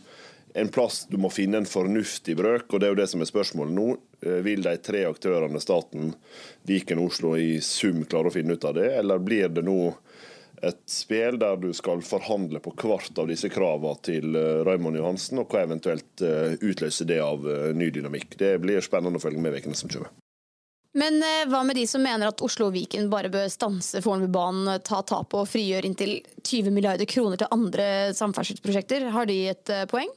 en 0.61 0.69
plass 0.69 1.07
du 1.09 1.17
må 1.17 1.33
finne 1.33 1.57
en 1.57 1.69
fornuftig 1.69 2.37
brøk, 2.37 2.69
og 2.69 2.77
det 2.77 2.87
er 2.87 2.93
jo 2.93 3.01
det 3.01 3.09
som 3.09 3.25
er 3.25 3.31
spørsmålet 3.31 3.77
nå. 3.79 3.87
Eh, 4.21 4.43
vil 4.45 4.61
de 4.61 4.75
tre 4.77 5.07
aktørene, 5.09 5.63
staten, 5.63 6.13
Viken 6.69 7.01
og 7.01 7.09
Oslo, 7.09 7.33
i 7.33 7.57
sum 7.65 8.05
klare 8.05 8.29
å 8.29 8.35
finne 8.37 8.53
ut 8.53 8.69
av 8.69 8.77
det, 8.77 8.91
eller 9.01 9.25
blir 9.25 9.49
det 9.49 9.65
nå 9.65 9.79
et 10.61 10.81
spill 10.89 11.39
der 11.41 11.57
du 11.57 11.71
skal 11.73 12.03
forhandle 12.05 12.61
på 12.63 12.73
hvert 12.77 13.17
av 13.19 13.29
disse 13.31 13.49
kravene 13.51 13.97
til 14.05 14.35
eh, 14.37 14.61
Raymond 14.67 14.99
Johansen, 14.99 15.41
og 15.41 15.51
hva 15.51 15.65
eventuelt 15.65 16.23
eh, 16.25 16.57
utløser 16.61 17.09
det 17.09 17.21
av 17.23 17.47
eh, 17.49 17.71
ny 17.77 17.89
dynamikk. 17.93 18.37
Det 18.39 18.55
blir 18.61 18.83
spennende 18.85 19.17
å 19.17 19.23
følge 19.23 19.41
med 19.41 19.57
ukene 19.57 19.77
som 19.77 19.91
kommer. 19.91 20.13
Men 20.91 21.23
hva 21.47 21.61
med 21.63 21.77
de 21.79 21.85
som 21.87 22.01
mener 22.03 22.27
at 22.27 22.41
Oslo 22.43 22.65
og 22.67 22.73
Viken 22.75 23.05
bare 23.07 23.29
bør 23.31 23.45
stanse 23.47 24.01
Fornebubanen, 24.03 24.81
ta 24.83 24.99
tapet 25.07 25.37
og 25.39 25.47
frigjøre 25.47 25.87
inntil 25.87 26.17
20 26.43 26.67
milliarder 26.75 27.07
kroner 27.07 27.39
til 27.39 27.47
andre 27.55 27.85
samferdselsprosjekter? 28.17 29.05
Har 29.15 29.29
de 29.29 29.37
et 29.53 29.71
poeng? 29.87 30.11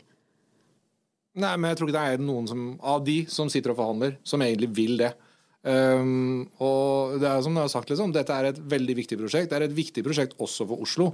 Nei, 1.38 1.52
men 1.54 1.70
jeg 1.70 1.78
tror 1.78 1.92
ikke 1.92 1.98
det 2.00 2.16
er 2.16 2.26
noen 2.26 2.50
som, 2.50 2.66
av 2.82 3.06
de 3.06 3.20
som 3.30 3.46
sitter 3.50 3.70
og 3.70 3.78
forhandler, 3.78 4.16
som 4.26 4.42
egentlig 4.42 4.72
vil 4.74 4.98
det. 4.98 5.12
Um, 5.64 6.44
og 6.60 7.14
det 7.22 7.24
er 7.24 7.40
som 7.40 7.54
du 7.56 7.62
har 7.62 7.70
sagt, 7.72 7.88
liksom, 7.88 8.10
Dette 8.12 8.36
er 8.36 8.50
et 8.50 8.58
veldig 8.68 8.96
viktig 8.98 9.16
prosjekt. 9.16 9.48
Det 9.48 9.56
er 9.56 9.64
et 9.64 9.76
viktig 9.76 10.02
prosjekt 10.04 10.36
også 10.36 10.66
for 10.68 10.84
Oslo. 10.84 11.06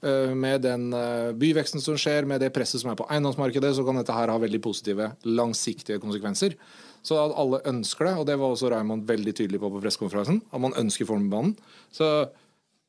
Uh, 0.00 0.32
med 0.32 0.62
den 0.64 0.88
uh, 0.96 1.36
byveksten 1.36 1.82
som 1.84 1.98
skjer, 2.00 2.24
med 2.28 2.40
det 2.40 2.48
presset 2.56 2.80
som 2.80 2.94
er 2.94 2.96
på 2.96 3.08
eiendomsmarkedet, 3.12 3.74
så 3.76 3.84
kan 3.84 4.00
dette 4.00 4.16
her 4.16 4.32
ha 4.32 4.38
veldig 4.40 4.62
positive, 4.64 5.10
langsiktige 5.28 6.00
konsekvenser. 6.00 6.56
Så 7.04 7.18
at 7.20 7.36
alle 7.40 7.60
ønsker 7.68 8.08
det, 8.08 8.14
og 8.20 8.26
det 8.28 8.38
var 8.40 8.54
også 8.54 8.70
Raymond 8.72 9.04
veldig 9.08 9.34
tydelig 9.36 9.60
på 9.60 9.72
på 9.72 9.82
pressekonferansen, 9.84 10.40
at 10.48 10.64
man 10.64 10.76
ønsker 10.80 11.08
Fornebubanen. 11.08 11.52
Så 11.92 12.08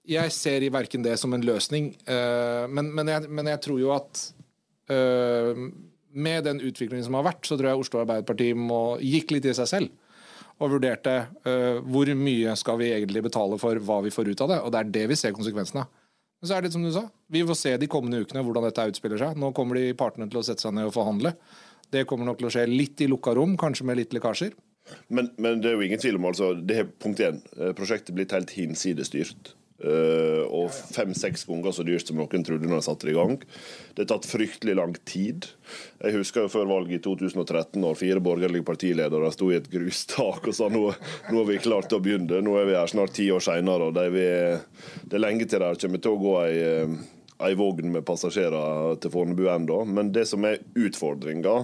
jeg 0.07 0.31
ser 0.33 0.63
i 0.63 0.71
verken 0.71 1.03
det 1.03 1.17
som 1.19 1.35
en 1.35 1.43
løsning, 1.43 1.91
uh, 2.07 2.71
men, 2.71 2.93
men, 2.95 3.11
jeg, 3.11 3.27
men 3.27 3.51
jeg 3.51 3.63
tror 3.67 3.83
jo 3.83 3.97
at 3.99 4.29
med 6.11 6.43
den 6.43 6.57
utviklingen 6.59 7.05
som 7.05 7.15
har 7.15 7.23
vært, 7.23 7.45
så 7.47 7.55
tror 7.55 7.69
jeg 7.69 7.79
Oslo 7.79 8.01
Arbeiderparti 8.01 8.49
må, 8.57 8.97
gikk 8.99 9.31
litt 9.31 9.45
i 9.47 9.53
seg 9.55 9.69
selv. 9.69 10.00
Og 10.61 10.75
vurderte 10.75 11.15
uh, 11.47 11.79
hvor 11.89 12.09
mye 12.17 12.53
skal 12.59 12.77
vi 12.81 12.91
egentlig 12.93 13.23
betale 13.25 13.57
for 13.61 13.81
hva 13.81 13.97
vi 14.05 14.13
får 14.13 14.29
ut 14.31 14.43
av 14.45 14.53
det. 14.53 14.59
Og 14.61 14.73
det 14.73 14.81
er 14.81 14.93
det 14.99 15.05
vi 15.09 15.17
ser 15.19 15.33
konsekvensene 15.35 15.83
av. 15.83 15.89
Men 16.41 16.49
så 16.49 16.55
er 16.55 16.61
det 16.61 16.69
litt 16.69 16.75
som 16.77 16.85
du 16.85 16.91
sa. 16.93 17.03
Vi 17.29 17.43
får 17.45 17.57
se 17.57 17.75
de 17.77 17.89
kommende 17.89 18.21
ukene 18.21 18.41
hvordan 18.45 18.65
dette 18.65 18.87
utspiller 18.93 19.19
seg. 19.21 19.37
Nå 19.37 19.51
kommer 19.57 19.77
de 19.77 19.91
partene 19.97 20.25
til 20.29 20.41
å 20.41 20.45
sette 20.45 20.63
seg 20.65 20.73
ned 20.73 20.89
og 20.89 20.95
forhandle. 20.95 21.35
Det 21.93 22.05
kommer 22.09 22.25
nok 22.25 22.39
til 22.39 22.49
å 22.49 22.53
skje 22.53 22.65
litt 22.69 23.01
i 23.03 23.09
lukka 23.11 23.35
rom, 23.37 23.53
kanskje 23.61 23.85
med 23.85 23.99
litt 23.99 24.15
lekkasjer. 24.15 24.55
Men, 25.13 25.29
men 25.37 25.61
det 25.61 25.69
er 25.69 25.75
jo 25.77 25.85
ingen 25.85 26.01
tvil 26.01 26.17
om 26.17 26.25
altså, 26.31 26.53
det 26.57 26.85
punkt 27.03 27.21
én. 27.21 27.41
eh, 27.59 27.73
Prosjektet 27.77 28.15
blitt 28.17 28.33
helt 28.33 28.53
hinsidestyrt. 28.55 29.53
Uh, 29.81 30.45
og 30.53 30.67
fem-seks 30.69 31.47
ganger 31.49 31.73
så 31.73 31.81
dyrt 31.87 32.05
som 32.05 32.19
noen 32.19 32.43
trodde 32.45 32.69
når 32.69 32.83
de 32.83 32.85
satte 32.85 33.07
det 33.07 33.15
i 33.15 33.17
gang. 33.17 33.39
Det 33.95 34.03
har 34.03 34.09
tatt 34.11 34.27
fryktelig 34.29 34.75
lang 34.77 34.93
tid. 35.09 35.47
Jeg 36.03 36.19
husker 36.19 36.45
jo 36.45 36.51
før 36.53 36.69
valget 36.69 36.99
i 36.99 37.03
2013, 37.07 37.79
når 37.81 37.97
fire 37.97 38.21
borgerlige 38.21 38.67
partiledere 38.67 39.31
sto 39.33 39.49
i 39.49 39.57
et 39.57 39.69
grustak 39.71 40.45
og 40.51 40.57
sa 40.57 40.69
nå, 40.69 40.83
nå 41.31 41.39
har 41.39 41.49
vi 41.49 41.57
klart 41.63 41.95
å 41.97 42.01
begynne. 42.03 42.43
Nå 42.45 42.53
er 42.59 42.69
vi 42.69 42.77
her 42.77 42.93
snart 42.93 43.15
ti 43.17 43.25
år 43.33 43.41
seinere, 43.41 43.89
det 43.95 44.11
det 44.11 45.17
er 45.17 45.23
lenge 45.23 45.47
til 45.49 45.63
det 45.63 45.79
kommer 45.81 46.01
til 46.03 46.13
å 46.13 46.21
gå 46.21 46.35
ei, 46.43 46.53
eh, 46.61 46.93
ei 47.47 47.57
vogn 47.57 47.91
med 47.95 48.05
passasjerer 48.07 48.99
til 49.01 49.13
Fornebu 49.13 49.47
ennå. 49.49 49.81
Men 49.89 50.13
det 50.13 50.27
som 50.29 50.45
er 50.45 50.61
utfordringa 50.77 51.57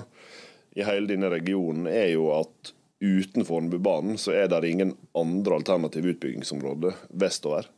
i 0.78 0.86
hele 0.86 1.10
denne 1.10 1.30
regionen, 1.34 1.88
er 1.90 2.12
jo 2.16 2.32
at 2.36 2.74
uten 3.02 3.46
Fornebubanen 3.46 4.18
så 4.18 4.34
er 4.34 4.50
det 4.50 4.66
ingen 4.70 4.96
andre 5.18 5.60
alternative 5.60 6.16
utbyggingsområder 6.16 6.98
vestover. 7.10 7.70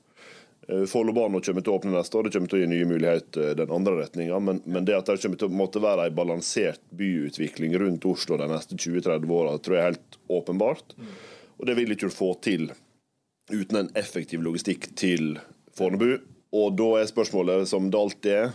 Eh, 0.70 0.86
Follobanen 0.86 1.42
kommer 1.42 1.64
til 1.66 1.74
å 1.74 1.78
åpne 1.80 1.94
neste 1.96 2.18
år, 2.18 2.28
det 2.28 2.36
kommer 2.36 2.52
til 2.52 2.60
å 2.60 2.62
gi 2.62 2.70
nye 2.70 2.90
muligheter 2.90 3.56
den 3.58 3.74
andre 3.74 3.96
retninga. 4.04 4.40
Men, 4.44 4.62
men, 4.66 4.86
det 4.86 4.98
at 4.98 5.10
det 5.10 5.18
kommer 5.24 5.42
til 5.42 5.50
å 5.50 5.60
måtte 5.62 5.82
være 5.84 6.10
en 6.10 6.18
balansert 6.18 6.84
byutvikling 7.00 7.78
rundt 7.82 8.06
Oslo 8.10 8.38
de 8.38 8.50
neste 8.52 8.78
20-30 8.78 9.34
åra, 9.34 9.58
tror 9.58 9.78
jeg 9.78 9.84
er 9.84 9.94
helt 9.94 10.20
åpenbart. 10.40 10.98
Og 11.58 11.68
det 11.68 11.76
vil 11.80 11.96
ikke 11.96 12.12
du 12.12 12.16
få 12.16 12.34
til 12.46 12.70
uten 13.50 13.82
en 13.82 13.90
effektiv 13.98 14.44
logistikk 14.46 14.92
til 15.00 15.40
Fornebu. 15.78 16.20
Og 16.50 16.74
da 16.74 16.88
er 16.98 17.10
spørsmålet, 17.10 17.68
som 17.70 17.92
det 17.94 18.00
alltid 18.00 18.32
er, 18.34 18.54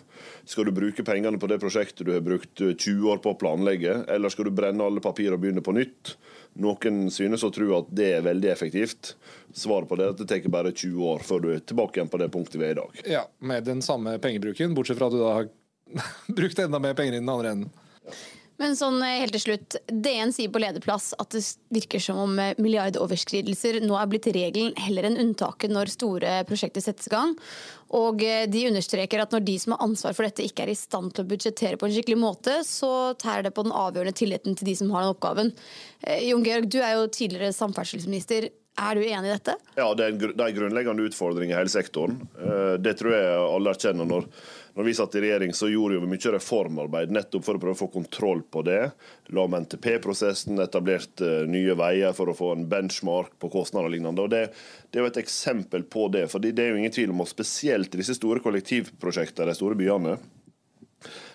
skal 0.50 0.66
du 0.66 0.72
bruke 0.74 1.04
pengene 1.06 1.38
på 1.38 1.46
det 1.50 1.60
prosjektet 1.62 2.02
du 2.06 2.10
har 2.10 2.24
brukt 2.26 2.58
20 2.58 3.04
år 3.12 3.20
på 3.22 3.30
å 3.30 3.38
planlegge, 3.38 4.00
eller 4.10 4.32
skal 4.34 4.48
du 4.48 4.56
brenne 4.56 4.82
alle 4.82 5.02
papir 5.04 5.34
og 5.34 5.44
begynne 5.44 5.62
på 5.62 5.76
nytt? 5.76 6.16
Noen 6.58 7.06
synes 7.14 7.46
å 7.46 7.52
tro 7.54 7.70
at 7.78 7.90
det 7.94 8.10
er 8.16 8.26
veldig 8.26 8.50
effektivt. 8.50 9.14
Svaret 9.54 9.90
på 9.90 9.98
det 9.98 10.08
er 10.08 10.14
at 10.14 10.22
det 10.22 10.28
tar 10.30 10.50
bare 10.50 10.74
20 10.74 11.06
år 11.14 11.22
før 11.26 11.42
du 11.42 11.50
er 11.54 11.62
tilbake 11.62 12.00
igjen 12.00 12.10
på 12.10 12.22
det 12.22 12.30
punktet 12.34 12.58
vi 12.58 12.66
er 12.66 12.74
i 12.74 12.80
dag. 12.82 13.02
Ja, 13.10 13.24
Med 13.38 13.66
den 13.66 13.82
samme 13.82 14.18
pengebruken, 14.22 14.74
bortsett 14.74 14.98
fra 14.98 15.10
at 15.10 15.14
du 15.14 15.22
da 15.22 15.34
har 15.38 15.50
brukt 16.38 16.58
enda 16.58 16.82
mer 16.82 16.98
penger 16.98 17.14
i 17.18 17.22
den 17.22 17.30
andre 17.30 17.54
enden. 17.54 17.74
Men 18.60 18.76
sånn 18.78 19.00
eh, 19.02 19.18
helt 19.18 19.34
til 19.34 19.42
slutt, 19.42 19.76
DN 19.90 20.30
sier 20.34 20.50
på 20.52 20.60
lederplass 20.62 21.10
at 21.18 21.34
det 21.34 21.42
virker 21.74 22.02
som 22.02 22.20
om 22.22 22.36
eh, 22.38 22.54
milliardoverskridelser 22.62 23.80
nå 23.82 23.96
er 23.98 24.10
blitt 24.10 24.28
regelen 24.34 24.76
heller 24.78 25.08
enn 25.08 25.18
unntaket 25.18 25.74
når 25.74 25.90
store 25.90 26.36
prosjekter 26.46 26.84
settes 26.84 27.10
i 27.10 27.14
gang. 27.16 27.34
Og 27.94 28.24
eh, 28.26 28.46
de 28.50 28.66
understreker 28.70 29.22
at 29.22 29.34
når 29.34 29.44
de 29.46 29.54
som 29.62 29.76
har 29.76 29.84
ansvar 29.86 30.16
for 30.16 30.26
dette 30.26 30.44
ikke 30.46 30.66
er 30.66 30.72
i 30.72 30.78
stand 30.78 31.14
til 31.14 31.24
å 31.24 31.30
budsjettere 31.30 31.78
på 31.80 31.88
en 31.88 31.94
skikkelig 31.94 32.18
måte, 32.20 32.58
så 32.66 33.14
tærer 33.20 33.46
det 33.46 33.54
på 33.54 33.66
den 33.66 33.76
avgjørende 33.76 34.16
tilliten 34.18 34.58
til 34.58 34.70
de 34.70 34.76
som 34.80 34.90
har 34.94 35.06
den 35.06 35.14
oppgaven. 35.14 35.54
Jon 36.26 36.44
Georg, 36.46 36.68
du 36.72 36.80
er 36.82 36.98
jo 36.98 37.08
tidligere 37.12 37.54
samferdselsminister. 37.56 38.50
Er 38.74 38.98
du 38.98 39.04
enig 39.06 39.30
i 39.30 39.34
dette? 39.36 39.54
Ja, 39.78 39.86
det 39.94 40.08
er 40.08 40.16
en, 40.16 40.56
grunnleggende 40.56 41.06
utfordring 41.06 41.52
i 41.52 41.54
hele 41.54 41.70
sektoren. 41.70 42.16
Det 42.82 42.96
tror 42.98 43.14
jeg 43.14 43.36
alle 43.38 43.70
erkjenner. 43.70 44.08
når 44.10 44.26
når 44.74 44.84
vi 44.88 44.94
satt 44.94 45.14
i 45.14 45.20
regjering, 45.22 45.52
så 45.54 45.68
gjorde 45.70 46.00
vi 46.02 46.08
mye 46.10 46.30
reformarbeid 46.34 47.12
nettopp 47.14 47.44
for 47.46 47.54
å 47.54 47.60
prøve 47.62 47.76
å 47.76 47.80
få 47.84 47.86
kontroll 47.94 48.40
på 48.42 48.64
det. 48.66 48.80
La 49.30 49.44
om 49.46 49.54
NTP-prosessen, 49.54 50.58
etablerte 50.64 51.44
nye 51.46 51.76
veier 51.78 52.16
for 52.16 52.32
å 52.32 52.34
få 52.34 52.50
en 52.56 52.64
benchmark 52.70 53.36
på 53.38 53.52
kostnader 53.54 53.86
og 53.86 53.94
lignende. 53.94 54.24
Og 54.26 54.32
det, 54.34 54.48
det, 54.90 54.98
er 54.98 55.06
jo 55.06 55.12
et 55.12 55.22
eksempel 55.22 55.86
på 55.86 56.08
det. 56.16 56.26
for 56.32 56.42
det 56.42 56.58
er 56.58 56.74
jo 56.74 56.82
ingen 56.82 56.94
tvil 56.94 57.14
om 57.14 57.22
at 57.22 57.30
spesielt 57.30 57.94
i 57.94 58.02
disse 58.02 58.18
store 58.18 58.42
kollektivprosjektene 58.42 59.46
i 59.46 59.54
de 59.54 59.56
store 59.60 59.78
byene, 59.78 60.18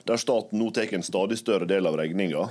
der 0.04 0.20
staten 0.20 0.60
nå 0.60 0.72
tar 0.76 0.92
en 0.98 1.06
stadig 1.06 1.40
større 1.40 1.68
del 1.70 1.88
av 1.88 1.96
regninga, 1.96 2.48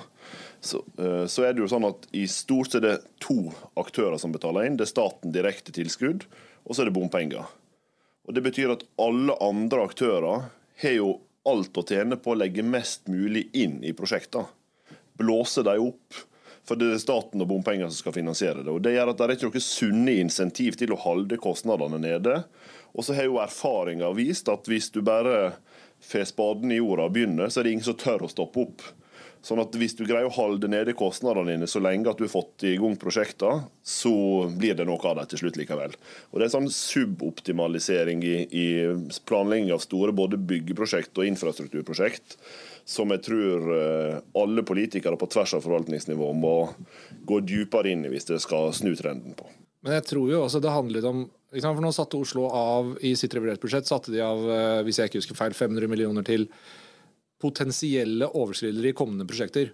så, 0.60 0.80
så, 1.28 1.44
er 1.44 1.52
det 1.52 1.62
jo 1.62 1.70
sånn 1.70 1.86
at 1.86 2.08
i 2.16 2.24
stort 2.30 2.76
er 2.78 2.84
det 2.84 2.98
to 3.22 3.50
aktører 3.78 4.16
som 4.18 4.32
betaler 4.32 4.66
inn. 4.66 4.78
Det 4.78 4.88
er 4.88 4.96
staten 4.96 5.34
direkte 5.34 5.74
tilskudd, 5.74 6.24
og 6.64 6.72
så 6.72 6.82
er 6.82 6.88
det 6.88 6.96
bompenger. 6.96 7.50
Og 8.28 8.36
Det 8.36 8.44
betyr 8.44 8.72
at 8.72 8.86
alle 9.00 9.36
andre 9.44 9.84
aktører 9.88 10.48
har 10.82 10.96
jo 10.96 11.12
alt 11.48 11.78
å 11.80 11.84
tjene 11.86 12.18
på 12.20 12.32
å 12.32 12.38
legge 12.38 12.64
mest 12.66 13.08
mulig 13.10 13.48
inn 13.56 13.80
i 13.84 13.94
prosjektene. 13.96 14.48
Blåse 15.18 15.64
dem 15.66 15.88
opp. 15.88 16.24
For 16.68 16.76
det 16.76 16.90
er 16.92 17.00
staten 17.00 17.40
og 17.40 17.48
bompenger 17.48 17.88
som 17.88 17.96
skal 17.96 18.14
finansiere 18.18 18.60
det. 18.60 18.68
Og 18.68 18.82
Det 18.84 18.92
gjør 18.92 19.14
at 19.14 19.18
det 19.18 19.24
er 19.24 19.34
ikke 19.38 19.48
noen 19.48 19.64
sunne 19.64 20.16
insentiv 20.20 20.76
til 20.76 20.92
å 20.92 21.00
holde 21.00 21.38
kostnadene 21.40 22.00
nede. 22.02 22.42
Og 22.92 23.06
så 23.06 23.16
har 23.16 23.28
jo 23.28 23.40
erfaringa 23.40 24.10
vist 24.16 24.50
at 24.52 24.68
hvis 24.68 24.90
du 24.92 25.00
bare 25.06 25.54
får 26.04 26.28
spaden 26.30 26.72
i 26.74 26.78
jorda 26.78 27.08
og 27.08 27.14
begynner, 27.16 27.48
så 27.48 27.60
er 27.60 27.66
det 27.66 27.72
ingen 27.78 27.88
som 27.88 27.96
tør 27.98 28.26
å 28.26 28.30
stoppe 28.30 28.66
opp. 28.66 28.84
Sånn 29.44 29.60
at 29.62 29.74
Hvis 29.78 29.94
du 29.98 30.04
greier 30.04 30.26
å 30.26 30.34
holde 30.34 30.70
nede 30.70 30.96
kostnadene 30.98 31.54
dine 31.54 31.68
så 31.70 31.80
lenge 31.82 32.10
at 32.10 32.18
du 32.18 32.26
har 32.26 32.32
fått 32.32 32.64
i 32.66 32.76
gang 32.80 32.96
prosjekter, 33.00 33.62
så 33.82 34.12
blir 34.50 34.74
det 34.78 34.88
noe 34.88 35.00
av 35.06 35.20
det 35.20 35.28
til 35.32 35.44
slutt 35.44 35.60
likevel. 35.60 35.94
Og 36.32 36.40
Det 36.40 36.48
er 36.48 36.54
sånn 36.56 36.70
suboptimalisering 36.72 38.24
i, 38.26 38.36
i 38.50 38.66
planlegging 39.28 39.72
av 39.74 39.84
store 39.84 40.14
både 40.16 40.40
byggeprosjekt 40.40 41.18
og 41.18 41.30
infrastrukturprosjekt 41.30 42.38
som 42.88 43.12
jeg 43.12 43.20
tror 43.26 43.72
eh, 43.76 44.18
alle 44.40 44.64
politikere 44.64 45.18
på 45.20 45.28
tvers 45.28 45.58
av 45.58 45.64
forvaltningsnivå 45.66 46.30
må 46.32 46.54
gå 47.28 47.40
dypere 47.44 47.92
inn 47.92 48.06
i 48.08 48.12
hvis 48.12 48.30
det 48.30 48.40
skal 48.40 48.72
snu 48.76 48.94
trenden 48.96 49.36
på. 49.36 49.44
Men 49.84 49.98
jeg 49.98 50.08
tror 50.08 50.30
jo 50.32 50.40
også 50.46 50.62
det 50.64 50.72
handler 50.72 51.10
om 51.10 51.26
for 51.48 51.80
Nå 51.80 51.90
satte 51.96 52.18
Oslo 52.18 52.48
av 52.52 52.90
i 53.04 53.14
sitt 53.16 53.32
reviderte 53.32 53.62
budsjett 53.62 53.88
satte 53.88 54.12
de 54.12 54.20
av 54.24 54.40
eh, 54.52 54.80
hvis 54.84 55.00
jeg 55.00 55.10
ikke 55.10 55.20
husker 55.22 55.38
feil, 55.38 55.56
500 55.56 55.88
millioner 55.88 56.24
til 56.24 56.48
potensielle 57.42 58.28
overskridere 58.28 58.90
i 58.90 58.96
kommende 58.96 59.26
prosjekter. 59.28 59.70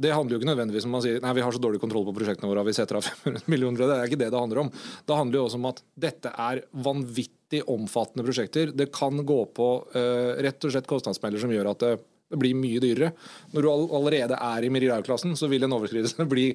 Det 0.00 0.12
handler 0.14 0.36
jo 0.36 0.40
ikke 0.40 0.48
nødvendigvis 0.48 0.86
om 0.86 0.94
man 0.94 1.02
sier 1.04 1.20
nei, 1.20 1.32
vi 1.36 1.42
har 1.44 1.52
så 1.52 1.60
dårlig 1.60 1.80
kontroll 1.82 2.06
på 2.06 2.14
prosjektene 2.16 2.48
våre 2.48 2.62
vi 2.68 2.74
setter 2.76 3.00
av 3.00 3.06
500 3.08 3.50
millioner. 3.52 3.82
Det 3.82 3.96
er 3.96 4.08
ikke 4.08 4.20
det 4.22 4.30
det 4.32 4.40
handler 4.40 4.62
om. 4.64 4.70
Det 5.06 5.18
handler 5.18 5.40
jo 5.40 5.42
også 5.48 5.60
om 5.60 5.68
at 5.72 5.82
dette 6.06 6.32
er 6.46 6.62
vanvittig 6.86 7.64
omfattende 7.70 8.24
prosjekter. 8.26 8.72
Det 8.76 8.88
kan 8.94 9.20
gå 9.26 9.40
på 9.56 9.68
uh, 9.96 10.38
rett 10.40 10.64
og 10.64 10.72
slett 10.72 10.88
kostnadsmelder 10.90 11.42
som 11.42 11.52
gjør 11.54 11.72
at 11.74 11.84
det, 11.86 11.92
blir 12.38 12.54
mye 12.54 12.78
dyrere. 12.78 13.08
Når 13.50 13.64
du 13.66 13.68
allerede 13.98 14.36
er 14.38 14.62
i 14.62 14.68
milliardklassen, 14.70 15.32
så 15.34 15.48
vil 15.50 15.66
en 15.66 15.72
overskridelse 15.74 16.28
bli 16.30 16.52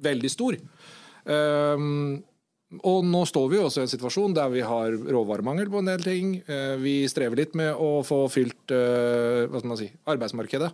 veldig 0.00 0.30
stor. 0.32 0.56
Um, 1.28 2.22
og 2.68 3.04
nå 3.08 3.22
står 3.24 3.46
vi 3.48 3.56
jo 3.56 3.66
også 3.68 3.80
i 3.80 3.86
en 3.86 3.90
situasjon 3.90 4.34
der 4.36 4.50
vi 4.52 4.64
har 4.66 4.92
råvaremangel 4.92 5.70
på 5.72 5.80
en 5.80 5.88
del 5.88 6.02
ting. 6.04 6.34
Eh, 6.44 6.74
vi 6.82 7.00
strever 7.08 7.40
litt 7.40 7.56
med 7.56 7.72
å 7.72 8.02
få 8.04 8.26
fylt 8.32 8.74
eh, 8.76 9.60
si, 9.80 9.88
arbeidsmarkedet. 10.04 10.68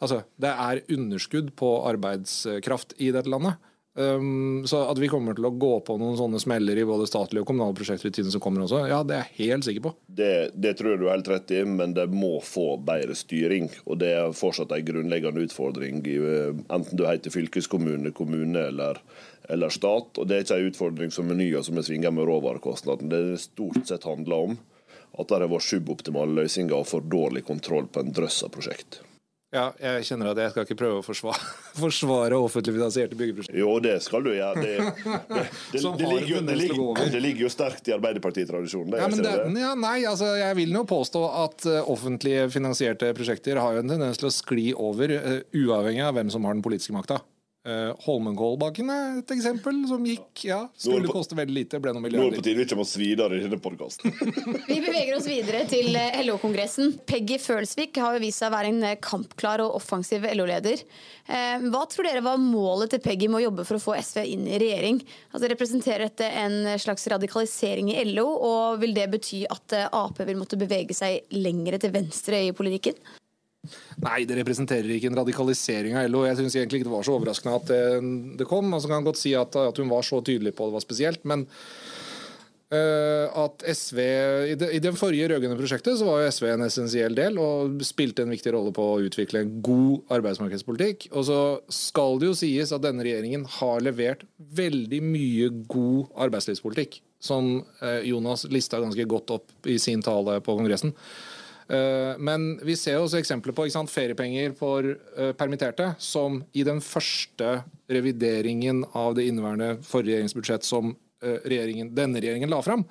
Altså, 0.00 0.22
det 0.40 0.52
er 0.54 0.80
underskudd 0.96 1.52
på 1.60 1.74
arbeidskraft 1.90 2.96
i 3.04 3.10
dette 3.12 3.28
landet. 3.28 3.60
Um, 3.94 4.62
så 4.70 4.84
at 4.86 5.00
vi 5.02 5.08
kommer 5.10 5.34
til 5.34 5.48
å 5.48 5.50
gå 5.58 5.72
på 5.82 5.96
noen 5.98 6.14
sånne 6.14 6.38
smeller 6.40 6.78
i 6.78 6.84
både 6.86 7.08
statlige 7.10 7.42
og 7.42 7.48
kommunale 7.50 7.74
prosjekter 7.74 8.06
i 8.06 8.14
tiden 8.14 8.30
som 8.30 8.40
kommer 8.40 8.62
også, 8.62 8.84
ja, 8.86 9.00
det 9.02 9.16
er 9.16 9.32
jeg 9.34 9.50
helt 9.50 9.66
sikker 9.66 9.84
på. 9.88 9.92
Det, 10.06 10.34
det 10.54 10.76
tror 10.78 10.92
jeg 10.92 11.00
du 11.00 11.08
er 11.08 11.16
helt 11.16 11.30
rett 11.32 11.50
i, 11.56 11.64
men 11.66 11.96
det 11.96 12.06
må 12.14 12.36
få 12.46 12.76
bedre 12.86 13.18
styring. 13.18 13.66
Og 13.90 13.98
det 14.00 14.12
er 14.14 14.36
fortsatt 14.38 14.70
en 14.76 14.86
grunnleggende 14.86 15.42
utfordring, 15.42 16.04
eh, 16.06 16.54
enten 16.70 17.00
du 17.00 17.04
heter 17.08 17.34
fylkeskommune, 17.34 18.14
kommune 18.16 18.62
eller 18.70 19.02
eller 19.52 19.74
stat. 19.74 20.18
og 20.18 20.26
Det 20.28 20.36
er 20.36 20.46
ikke 20.46 20.58
en 20.58 20.70
utfordring 20.70 21.14
som 21.14 21.28
menyer 21.30 21.66
som 21.66 21.78
er 21.78 21.86
svinga 21.86 22.12
med 22.14 22.28
råvarekostnaden. 22.30 23.12
Det 23.12 23.20
er 23.20 23.44
stort 23.44 23.84
sett 23.88 24.08
handler 24.08 24.48
om 24.50 24.58
at 25.18 25.28
det 25.28 25.40
har 25.42 25.50
vært 25.50 25.66
suboptimale 25.66 26.36
løsninger 26.42 26.76
og 26.76 26.88
for 26.88 27.04
dårlig 27.04 27.44
kontroll 27.48 27.90
på 27.90 28.04
en 28.04 28.12
drøss 28.14 28.44
av 28.46 28.54
prosjekt. 28.54 29.02
Ja, 29.50 29.72
jeg 29.82 30.04
kjenner 30.06 30.28
at 30.30 30.38
jeg 30.38 30.52
skal 30.52 30.62
ikke 30.62 30.76
prøve 30.78 31.00
å 31.00 31.02
forsvare, 31.02 31.46
forsvare 31.82 32.36
offentlig 32.38 32.76
finansierte 32.76 33.16
byggeprosjekter. 33.18 33.58
Jo, 33.58 33.72
det 33.82 33.96
skal 34.04 34.22
du 34.22 34.30
gjøre. 34.30 34.62
Det, 34.62 34.76
det, 34.78 35.40
det, 35.72 35.80
det 37.10 37.22
ligger, 37.24 37.40
jo, 37.42 37.50
sterkt 37.50 37.90
i 37.90 37.96
Arbeiderpartitradisjonen. 37.96 38.94
Ja, 38.94 39.08
ja, 39.64 39.72
nei, 39.74 39.96
altså, 40.06 40.30
jeg 40.38 40.58
vil 40.60 40.78
jo 40.78 40.84
påstå 40.86 41.24
at 41.42 41.66
uh, 41.66 41.80
offentlig 41.90 42.36
finansierte 42.54 43.10
prosjekter 43.18 43.58
har 43.58 43.74
jo 43.74 43.82
en 43.82 43.90
tendens 43.90 44.22
til 44.22 44.30
å 44.30 44.32
skli 44.34 44.68
over, 44.70 45.16
uh, 45.18 45.42
uavhengig 45.50 46.06
av 46.06 46.14
hvem 46.20 46.30
som 46.30 46.46
har 46.46 46.54
den 46.54 46.62
politiske 46.62 46.94
makta. 46.94 47.18
Uh, 47.60 47.90
Holmenkollbakken 48.06 48.88
er 48.88 49.18
et 49.18 49.32
eksempel 49.34 49.82
som 49.84 50.00
gikk 50.08 50.46
ja, 50.46 50.62
Skulle 50.80 51.04
på, 51.10 51.18
koste 51.18 51.36
veldig 51.36 51.52
lite, 51.58 51.80
ble 51.84 51.92
noen 51.92 52.06
milliarder. 52.06 52.30
Nå 52.30 52.32
er 52.32 52.38
det 52.38 52.40
på 52.40 52.44
tide 52.46 52.62
vi 52.62 52.64
kommer 52.70 52.86
oss 52.86 52.94
videre 52.96 53.36
i 53.36 53.42
denne 53.42 53.58
podkasten. 53.60 54.14
vi 54.70 54.78
beveger 54.80 55.18
oss 55.18 55.28
videre 55.28 55.60
til 55.68 55.92
eh, 56.00 56.16
LO-kongressen. 56.24 56.94
Peggy 57.04 57.36
Følsvik 57.42 58.00
har 58.00 58.16
jo 58.16 58.24
vist 58.24 58.40
seg 58.40 58.48
å 58.48 58.54
være 58.56 58.72
en 58.72 58.80
eh, 58.88 58.96
kampklar 59.04 59.60
og 59.66 59.76
offensiv 59.76 60.24
LO-leder. 60.32 60.80
Uh, 61.28 61.68
hva 61.68 61.84
tror 61.92 62.08
dere 62.08 62.24
var 62.24 62.40
målet 62.40 62.94
til 62.94 63.04
Peggy 63.04 63.28
med 63.28 63.42
å 63.42 63.44
jobbe 63.50 63.68
for 63.68 63.76
å 63.76 63.84
få 63.90 63.98
SV 64.00 64.24
inn 64.24 64.48
i 64.48 64.56
regjering? 64.64 65.04
Altså, 65.28 65.52
representerer 65.52 66.08
dette 66.08 66.32
en 66.40 66.78
slags 66.80 67.04
radikalisering 67.12 67.92
i 67.92 68.06
LO, 68.14 68.24
og 68.40 68.80
vil 68.80 68.96
det 68.96 69.10
bety 69.12 69.44
at 69.52 69.82
Ap 69.92 70.24
vil 70.24 70.40
måtte 70.40 70.56
bevege 70.56 70.96
seg 70.96 71.28
lengre 71.36 71.76
til 71.76 71.92
venstre 71.92 72.40
i 72.48 72.54
politikken? 72.56 72.96
Nei, 74.00 74.24
det 74.24 74.38
representerer 74.38 74.88
ikke 74.94 75.10
en 75.10 75.18
radikalisering 75.20 75.96
av 76.00 76.08
LO. 76.08 76.24
Jeg 76.24 76.38
syns 76.38 76.56
egentlig 76.56 76.80
ikke 76.80 76.88
det 76.88 76.96
var 76.96 77.04
så 77.04 77.16
overraskende 77.18 77.56
at 77.58 77.68
det, 77.68 77.80
det 78.40 78.48
kom. 78.48 78.70
Altså, 78.72 78.88
kan 78.88 79.04
godt 79.04 79.20
si 79.20 79.34
at, 79.36 79.56
at, 79.60 79.80
hun 79.80 79.90
var 79.92 80.06
så 80.06 80.22
tydelig 80.24 80.54
på 80.56 80.68
det 80.68 80.76
var 80.78 80.84
spesielt, 80.84 81.26
men 81.28 81.42
uh, 82.72 83.26
at 83.42 83.66
SV 83.68 83.98
I 84.00 84.54
det, 84.56 84.70
i 84.78 84.80
det 84.80 84.94
forrige 84.96 85.28
rød-grønne 85.28 85.58
prosjektet 85.58 85.98
så 86.00 86.08
var 86.08 86.22
jo 86.22 86.30
SV 86.32 86.46
en 86.54 86.64
essensiell 86.64 87.18
del 87.18 87.36
og 87.42 87.84
spilte 87.84 88.24
en 88.24 88.32
viktig 88.32 88.54
rolle 88.56 88.72
på 88.76 88.86
å 88.94 89.02
utvikle 89.04 89.42
en 89.44 89.50
god 89.66 90.14
arbeidsmarkedspolitikk. 90.16 91.10
Og 91.12 91.26
så 91.28 91.40
skal 91.68 92.16
det 92.22 92.30
jo 92.30 92.38
sies 92.40 92.72
at 92.72 92.86
denne 92.86 93.04
regjeringen 93.04 93.44
har 93.58 93.84
levert 93.84 94.24
veldig 94.56 95.02
mye 95.04 95.50
god 95.68 96.16
arbeidslivspolitikk, 96.28 97.02
som 97.20 97.58
uh, 97.84 98.00
Jonas 98.08 98.46
lista 98.48 98.80
ganske 98.80 99.04
godt 99.04 99.36
opp 99.36 99.68
i 99.68 99.76
sin 99.82 100.00
tale 100.06 100.40
på 100.40 100.56
Kongressen. 100.56 100.96
Eh, 101.70 102.18
men 102.18 102.56
vi 102.66 102.74
ser 102.78 102.98
også 102.98 103.20
eksempler 103.20 103.54
på 103.54 103.68
sant, 103.70 103.90
feriepenger 103.92 104.56
for 104.58 104.86
uh, 104.90 105.30
permitterte, 105.38 105.92
som 106.02 106.40
i 106.50 106.64
den 106.66 106.80
første 106.82 107.60
revideringen 107.90 108.82
av 108.98 109.14
det 109.18 109.28
inneværende 109.30 109.76
forrige 109.86 110.16
regjeringsbudsjett 110.16 110.66
som 110.66 110.90
uh, 110.90 111.36
regjeringen, 111.44 111.92
denne 111.94 112.18
regjeringen 112.18 112.50
la 112.50 112.58
fram, 112.66 112.82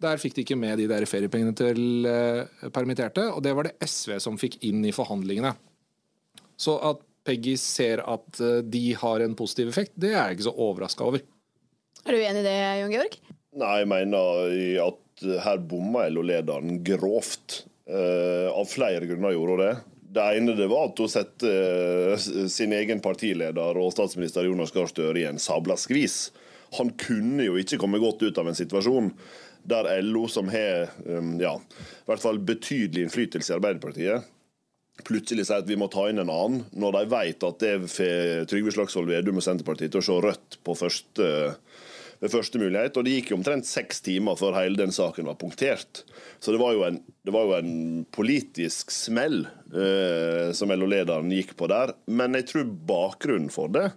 der 0.00 0.20
fikk 0.20 0.36
de 0.36 0.44
ikke 0.44 0.58
med 0.60 0.80
de 0.80 0.88
der 0.88 1.04
feriepengene 1.08 1.52
til 1.56 2.06
permitterte, 2.72 3.26
og 3.34 3.42
det 3.44 3.50
var 3.52 3.66
det 3.68 3.74
SV 3.84 4.14
som 4.24 4.38
fikk 4.40 4.56
inn 4.64 4.80
i 4.88 4.94
forhandlingene. 4.96 5.50
Så 6.56 6.78
at 6.88 7.02
Peggy 7.28 7.52
ser 7.60 8.00
at 8.08 8.40
de 8.64 8.80
har 8.96 9.20
en 9.20 9.36
positiv 9.36 9.68
effekt, 9.68 9.92
det 10.00 10.14
er 10.14 10.22
jeg 10.22 10.38
ikke 10.38 10.46
så 10.46 10.54
overraska 10.56 11.04
over. 11.04 11.20
Er 12.06 12.16
du 12.16 12.22
enig 12.22 12.40
i 12.40 12.46
det, 12.48 12.56
Jon 12.80 12.94
Georg? 12.96 13.18
Nei, 13.60 13.74
jeg 13.82 13.90
mener 13.92 14.48
at 14.86 15.26
her 15.44 15.60
bomma 15.68 16.06
LO-lederen 16.08 16.80
grovt. 16.86 17.60
Uh, 17.90 18.50
av 18.54 18.68
flere 18.70 19.06
grunner 19.06 19.34
gjorde 19.34 19.56
hun 19.56 19.62
det. 19.64 19.72
Det 20.10 20.26
ene 20.36 20.54
det 20.58 20.66
var 20.70 20.90
at 20.90 21.00
hun 21.02 21.10
satte 21.10 21.50
uh, 21.50 22.46
sin 22.50 22.74
egen 22.76 23.02
partileder 23.02 23.78
og 23.80 23.90
statsminister 23.94 24.46
Jonas 24.46 24.74
Gahr 24.74 24.90
Støre 24.90 25.18
i 25.18 25.26
en 25.26 25.42
sabla 25.42 25.74
skvis. 25.78 26.28
Han 26.78 26.92
kunne 27.00 27.48
jo 27.48 27.56
ikke 27.58 27.80
komme 27.82 27.98
godt 28.02 28.22
ut 28.22 28.38
av 28.38 28.50
en 28.50 28.58
situasjon 28.58 29.10
der 29.70 29.90
LO, 30.06 30.28
som 30.30 30.48
har 30.48 30.92
um, 31.04 31.34
ja, 31.40 31.56
i 31.58 32.06
hvert 32.08 32.22
fall 32.22 32.38
betydelig 32.46 33.08
innflytelse 33.08 33.52
i 33.52 33.56
Arbeiderpartiet, 33.58 34.28
plutselig 35.04 35.46
sier 35.48 35.64
at 35.64 35.68
vi 35.68 35.78
må 35.80 35.88
ta 35.92 36.06
inn 36.10 36.22
en 36.22 36.30
annen, 36.32 36.62
når 36.72 36.96
de 36.96 37.02
vet 37.10 37.46
at 37.46 37.62
det 37.62 37.74
får 37.90 38.46
Trygve 38.50 38.72
Slagsvold 38.74 39.10
Vedum 39.10 39.40
og 39.40 39.44
Senterpartiet 39.44 39.92
til 39.94 40.02
å 40.02 40.06
se 40.06 40.18
rødt 40.24 40.60
på 40.66 40.76
første 40.78 41.26
uh, 41.26 41.86
ved 42.20 42.32
første 42.32 42.60
mulighet. 42.60 42.96
Og 42.96 43.06
det 43.06 43.16
gikk 43.16 43.32
jo 43.32 43.40
omtrent 43.40 43.68
seks 43.68 44.02
timer 44.04 44.38
før 44.40 44.58
hele 44.60 44.78
den 44.78 44.92
saken 44.94 45.28
var 45.30 45.38
punktert. 45.40 46.04
Så 46.40 46.54
det 46.54 46.60
var 46.60 46.76
jo 46.76 46.84
en, 46.86 47.00
var 47.28 47.48
jo 47.48 47.56
en 47.58 48.04
politisk 48.14 48.92
smell 48.94 49.42
eh, 49.72 50.52
som 50.56 50.72
LO-lederen 50.72 51.32
gikk 51.34 51.56
på 51.58 51.70
der. 51.72 51.94
Men 52.12 52.38
jeg 52.38 52.50
tror 52.52 52.70
bakgrunnen 52.90 53.52
for 53.52 53.72
det 53.72 53.88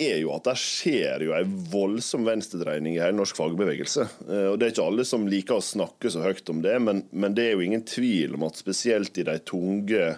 er 0.00 0.16
jo 0.22 0.30
at 0.32 0.46
det 0.48 0.56
skjer 0.56 1.26
jo 1.26 1.34
en 1.36 1.52
voldsom 1.68 2.24
venstredreining 2.24 2.96
i 2.96 3.02
hele 3.02 3.18
norsk 3.18 3.36
fagbevegelse. 3.36 4.06
Eh, 4.30 4.48
og 4.52 4.58
Det 4.58 4.66
er 4.66 4.74
ikke 4.74 4.88
alle 4.88 5.06
som 5.08 5.28
liker 5.28 5.58
å 5.58 5.64
snakke 5.64 6.12
så 6.12 6.24
høyt 6.24 6.48
om 6.52 6.64
det, 6.64 6.78
men, 6.82 7.04
men 7.12 7.36
det 7.36 7.46
er 7.46 7.54
jo 7.56 7.66
ingen 7.66 7.84
tvil 7.86 8.38
om 8.38 8.48
at 8.48 8.60
spesielt 8.60 9.20
i 9.20 9.26
de 9.28 9.36
tunge 9.44 10.14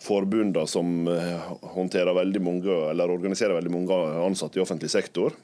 forbundene 0.00 0.64
som 0.70 1.08
eh, 1.12 1.52
håndterer 1.74 2.16
veldig 2.16 2.40
mange, 2.40 2.80
eller 2.88 3.12
organiserer 3.12 3.58
veldig 3.58 3.74
mange 3.74 4.00
ansatte 4.24 4.56
i 4.56 4.64
offentlig 4.64 4.88
sektor, 4.92 5.36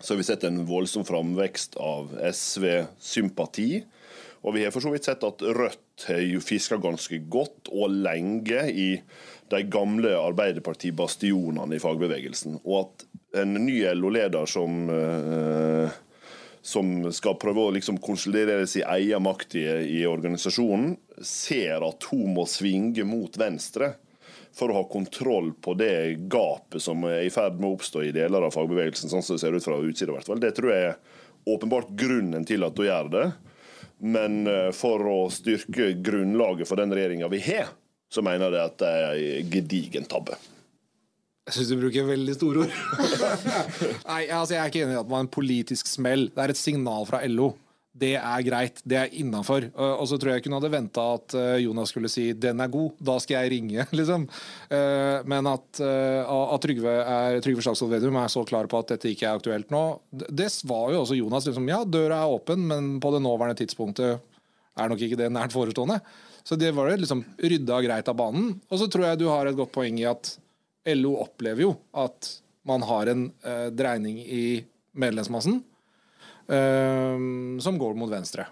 så 0.00 0.14
har 0.14 0.18
vi 0.18 0.24
sett 0.24 0.44
en 0.44 0.64
voldsom 0.66 1.04
framvekst 1.04 1.76
av 1.82 2.12
SV-sympati. 2.32 3.82
Og 4.46 4.54
vi 4.54 4.62
har 4.64 4.74
for 4.74 4.84
så 4.84 4.92
vidt 4.92 5.08
sett 5.08 5.24
at 5.26 5.42
Rødt 5.42 6.06
har 6.06 6.40
fiska 6.44 6.78
ganske 6.78 7.18
godt 7.30 7.70
og 7.74 7.90
lenge 7.90 8.62
i 8.70 8.90
de 9.50 9.62
gamle 9.66 10.12
Arbeiderparti-bastionene 10.20 11.74
i 11.74 11.82
fagbevegelsen. 11.82 12.60
Og 12.62 12.84
at 12.84 13.42
en 13.42 13.56
ny 13.58 13.80
LO-leder 13.98 14.46
som, 14.46 14.86
eh, 14.90 15.96
som 16.62 17.10
skal 17.12 17.38
prøve 17.40 17.66
å 17.66 17.74
liksom 17.74 17.98
konsolidere 17.98 18.66
sin 18.70 18.86
egen 18.86 19.26
makt 19.26 19.58
i, 19.58 19.66
i 19.98 20.06
organisasjonen, 20.06 20.94
ser 21.18 21.82
at 21.82 22.06
hun 22.12 22.36
må 22.38 22.46
svinge 22.46 23.02
mot 23.08 23.34
venstre 23.40 23.96
for 24.58 24.72
å 24.72 24.80
ha 24.80 24.84
kontroll 24.90 25.52
på 25.62 25.74
det 25.78 26.28
gapet 26.32 26.82
som 26.82 27.04
er 27.06 27.22
i 27.26 27.30
ferd 27.30 27.60
med 27.60 27.70
å 27.70 27.76
oppstå 27.76 28.02
i 28.08 28.14
deler 28.14 28.48
av 28.48 28.54
fagbevegelsen, 28.56 29.10
sånn 29.12 29.22
som 29.22 29.36
det 29.36 29.42
ser 29.44 29.54
ut 29.54 29.64
fra 29.64 29.78
utsida. 29.78 30.18
Det 30.42 30.50
tror 30.56 30.72
jeg 30.74 30.88
er 30.88 30.98
åpenbart 31.48 31.92
grunnen 31.98 32.46
til 32.48 32.66
at 32.66 32.78
hun 32.78 32.88
gjør 32.88 33.12
det. 33.12 33.26
Men 33.98 34.46
eh, 34.46 34.70
for 34.74 35.02
å 35.10 35.18
styrke 35.34 35.92
grunnlaget 36.06 36.68
for 36.70 36.78
den 36.78 36.94
regjeringa 36.94 37.30
vi 37.30 37.40
har, 37.46 37.70
så 38.10 38.22
mener 38.24 38.54
jeg 38.54 38.72
at 38.72 38.78
det 38.80 38.92
er 38.94 39.22
en 39.38 39.50
gedigen 39.52 40.06
tabbe. 40.10 40.38
Jeg 41.48 41.56
syns 41.56 41.70
du 41.72 41.78
bruker 41.80 42.04
veldig 42.08 42.34
store 42.36 42.66
ord. 42.66 42.74
Nei, 44.10 44.22
altså 44.26 44.54
Jeg 44.54 44.60
er 44.60 44.70
ikke 44.70 44.82
enig 44.84 44.94
i 44.94 45.00
at 45.00 45.06
det 45.06 45.14
var 45.14 45.24
en 45.24 45.32
politisk 45.32 45.88
smell. 45.88 46.28
Det 46.34 46.44
er 46.44 46.52
et 46.52 46.60
signal 46.60 47.08
fra 47.08 47.22
LO 47.30 47.52
det 47.98 48.14
er 48.18 48.44
greit, 48.46 48.80
det 48.86 48.98
er 49.00 49.14
innafor. 49.18 49.64
Og 49.74 50.04
så 50.10 50.18
tror 50.20 50.32
jeg 50.32 50.42
ikke 50.42 50.50
hun 50.52 50.58
hadde 50.58 50.70
venta 50.70 51.04
at 51.16 51.34
eh, 51.38 51.64
Jonas 51.64 51.90
skulle 51.92 52.10
si 52.12 52.32
'den 52.32 52.60
er 52.62 52.70
god', 52.70 52.94
da 53.00 53.16
skal 53.18 53.42
jeg 53.42 53.52
ringe, 53.56 53.86
liksom. 53.98 54.28
Eh, 54.70 55.18
men 55.24 55.50
at, 55.50 55.80
eh, 55.82 56.22
at 56.22 56.62
Trygve, 56.62 56.94
er, 57.02 57.40
Trygve 57.42 57.64
Slagsvold 57.64 57.96
Vedum 57.96 58.18
er 58.20 58.30
så 58.30 58.44
klar 58.46 58.68
på 58.70 58.78
at 58.78 58.94
dette 58.94 59.10
ikke 59.10 59.26
er 59.26 59.40
aktuelt 59.40 59.70
nå, 59.74 59.82
det 60.12 60.50
var 60.68 60.92
jo 60.92 61.02
også 61.02 61.18
Jonas. 61.18 61.46
liksom, 61.48 61.68
Ja, 61.68 61.82
døra 61.84 62.22
er 62.22 62.34
åpen, 62.34 62.66
men 62.66 63.00
på 63.00 63.12
det 63.14 63.22
nåværende 63.24 63.58
tidspunktet 63.58 64.20
er 64.78 64.88
nok 64.88 65.00
ikke 65.02 65.18
det 65.18 65.32
nært 65.32 65.52
forestående. 65.52 66.00
Så 66.44 66.56
det 66.56 66.70
var 66.72 66.88
det 66.88 67.02
liksom 67.02 67.24
rydda 67.36 67.80
greit 67.84 68.08
av 68.08 68.16
banen. 68.16 68.60
Og 68.70 68.78
så 68.80 68.86
tror 68.88 69.04
jeg 69.04 69.18
du 69.20 69.26
har 69.28 69.46
et 69.46 69.56
godt 69.58 69.74
poeng 69.74 69.98
i 70.00 70.06
at 70.08 70.38
LO 70.94 71.18
opplever 71.20 71.66
jo 71.66 71.74
at 71.92 72.30
man 72.68 72.84
har 72.86 73.10
en 73.10 73.26
eh, 73.44 73.68
dreining 73.74 74.20
i 74.22 74.64
medlemsmassen 74.98 75.60
som 76.48 77.76
går 77.80 77.98
mot 78.00 78.08
venstre. 78.08 78.46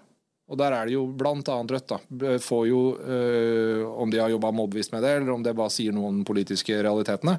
Og 0.47 0.59
der 0.59 0.71
er 0.71 0.87
det 0.87 0.95
jo 0.95 1.07
annet 1.11 1.73
Rødt, 1.75 1.91
da. 1.91 2.35
Får 2.39 2.67
jo, 2.69 2.81
øh, 3.03 3.83
om 3.99 4.11
de 4.11 4.19
har 4.21 4.31
jobba 4.31 4.51
mobbevisst 4.51 4.93
med 4.93 5.03
det, 5.03 5.17
eller 5.17 5.33
om 5.33 5.43
det 5.43 5.55
bare 5.55 5.73
sier 5.73 5.95
noe 5.95 6.07
om 6.11 6.21
de 6.21 6.27
politiske 6.27 6.77
realitetene, 6.83 7.35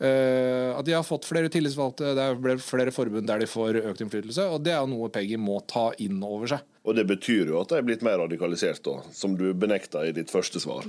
øh, 0.00 0.70
at 0.78 0.86
de 0.86 0.96
har 0.96 1.04
fått 1.04 1.28
flere 1.28 1.52
tillitsvalgte, 1.52 2.14
det 2.16 2.28
ble 2.40 2.56
flere 2.62 2.94
forbund 2.94 3.28
der 3.28 3.44
de 3.44 3.50
får 3.50 3.82
økt 3.82 4.00
innflytelse. 4.00 4.48
Og 4.48 4.64
det 4.64 4.72
er 4.72 4.88
noe 4.88 5.12
Peggy 5.12 5.36
må 5.36 5.60
ta 5.68 5.90
inn 6.00 6.22
over 6.24 6.48
seg. 6.54 6.64
Og 6.88 6.96
det 6.96 7.04
betyr 7.10 7.52
jo 7.52 7.60
at 7.60 7.68
de 7.68 7.82
er 7.82 7.84
blitt 7.84 8.06
mer 8.06 8.16
radikalisert, 8.22 8.80
da, 8.86 9.02
som 9.12 9.36
du 9.36 9.50
benekta 9.52 10.06
i 10.08 10.16
ditt 10.16 10.32
første 10.32 10.62
svar. 10.64 10.88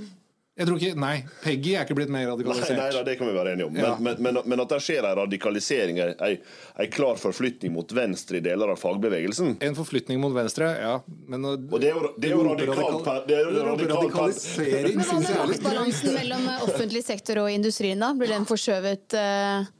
Jeg 0.60 0.68
tror 0.68 0.76
ikke, 0.76 0.96
Nei, 1.00 1.14
Peggy 1.40 1.70
er 1.72 1.86
ikke 1.86 1.94
blitt 1.96 2.10
mer 2.12 2.26
radikalisert. 2.28 2.76
Nei, 2.76 2.88
nei 2.92 3.04
Det 3.06 3.14
kan 3.16 3.30
vi 3.30 3.32
være 3.32 3.54
enige 3.54 3.68
om. 3.70 3.76
Ja. 3.80 3.94
Men, 3.96 4.18
men, 4.20 4.34
men, 4.36 4.48
men, 4.52 4.62
at 4.66 4.74
det 4.74 4.80
skjer 4.84 5.06
en 5.08 5.16
radikalisering, 5.22 6.00
en 6.00 6.90
klar 6.92 7.20
forflytning 7.20 7.72
mot 7.72 7.94
venstre 7.96 8.40
i 8.40 8.44
deler 8.44 8.74
av 8.74 8.80
fagbevegelsen 8.80 9.54
En 9.64 9.76
forflytning 9.78 10.20
mot 10.20 10.34
venstre, 10.36 10.68
ja. 10.82 10.98
Men 11.32 11.46
og 11.48 11.78
det 11.80 11.88
er 11.88 11.96
jo, 11.96 12.10
det 12.20 12.28
er 12.28 12.34
jo 12.34 12.42
radikalt. 12.44 13.08
det 13.30 13.38
er 13.38 13.46
jo 13.46 13.64
radikal, 13.70 14.02
radikalisering, 14.02 15.00
syns 15.00 15.30
jeg. 15.30 15.46
Maktbalansen 15.50 16.16
mellom 16.18 16.48
eh, 16.52 16.64
offentlig 16.66 17.02
sektor 17.06 17.40
og 17.46 17.52
industrien, 17.54 18.02
da? 18.04 18.10
Blir 18.18 18.34
den 18.34 18.44
forskjøvet 18.48 19.16
uh, 19.16 19.70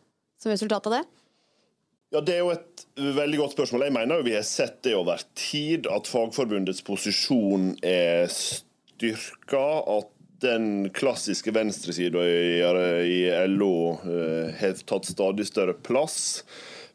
som 0.41 0.55
resultat 0.55 0.89
av 0.89 0.97
det? 0.97 1.03
Ja, 2.11 2.23
Det 2.25 2.39
er 2.39 2.41
jo 2.41 2.55
et 2.55 2.87
veldig 3.21 3.43
godt 3.43 3.59
spørsmål. 3.59 3.85
Jeg 3.87 3.95
mener 3.99 4.19
jo 4.19 4.27
vi 4.27 4.39
har 4.39 4.49
sett 4.49 4.81
det 4.87 4.97
over 4.99 5.21
tid, 5.39 5.85
at 5.93 6.09
Fagforbundets 6.09 6.81
posisjon 6.89 7.75
er 7.85 8.33
styrka. 8.33 9.67
At 9.99 10.11
den 10.43 10.91
klassiske 10.97 11.53
venstresida 11.55 12.25
i, 12.27 12.61
i 13.07 13.47
LO 13.53 13.75
eh, 14.05 14.53
har 14.61 14.85
tatt 14.87 15.09
stadig 15.09 15.47
større 15.49 15.75
plass. 15.75 16.45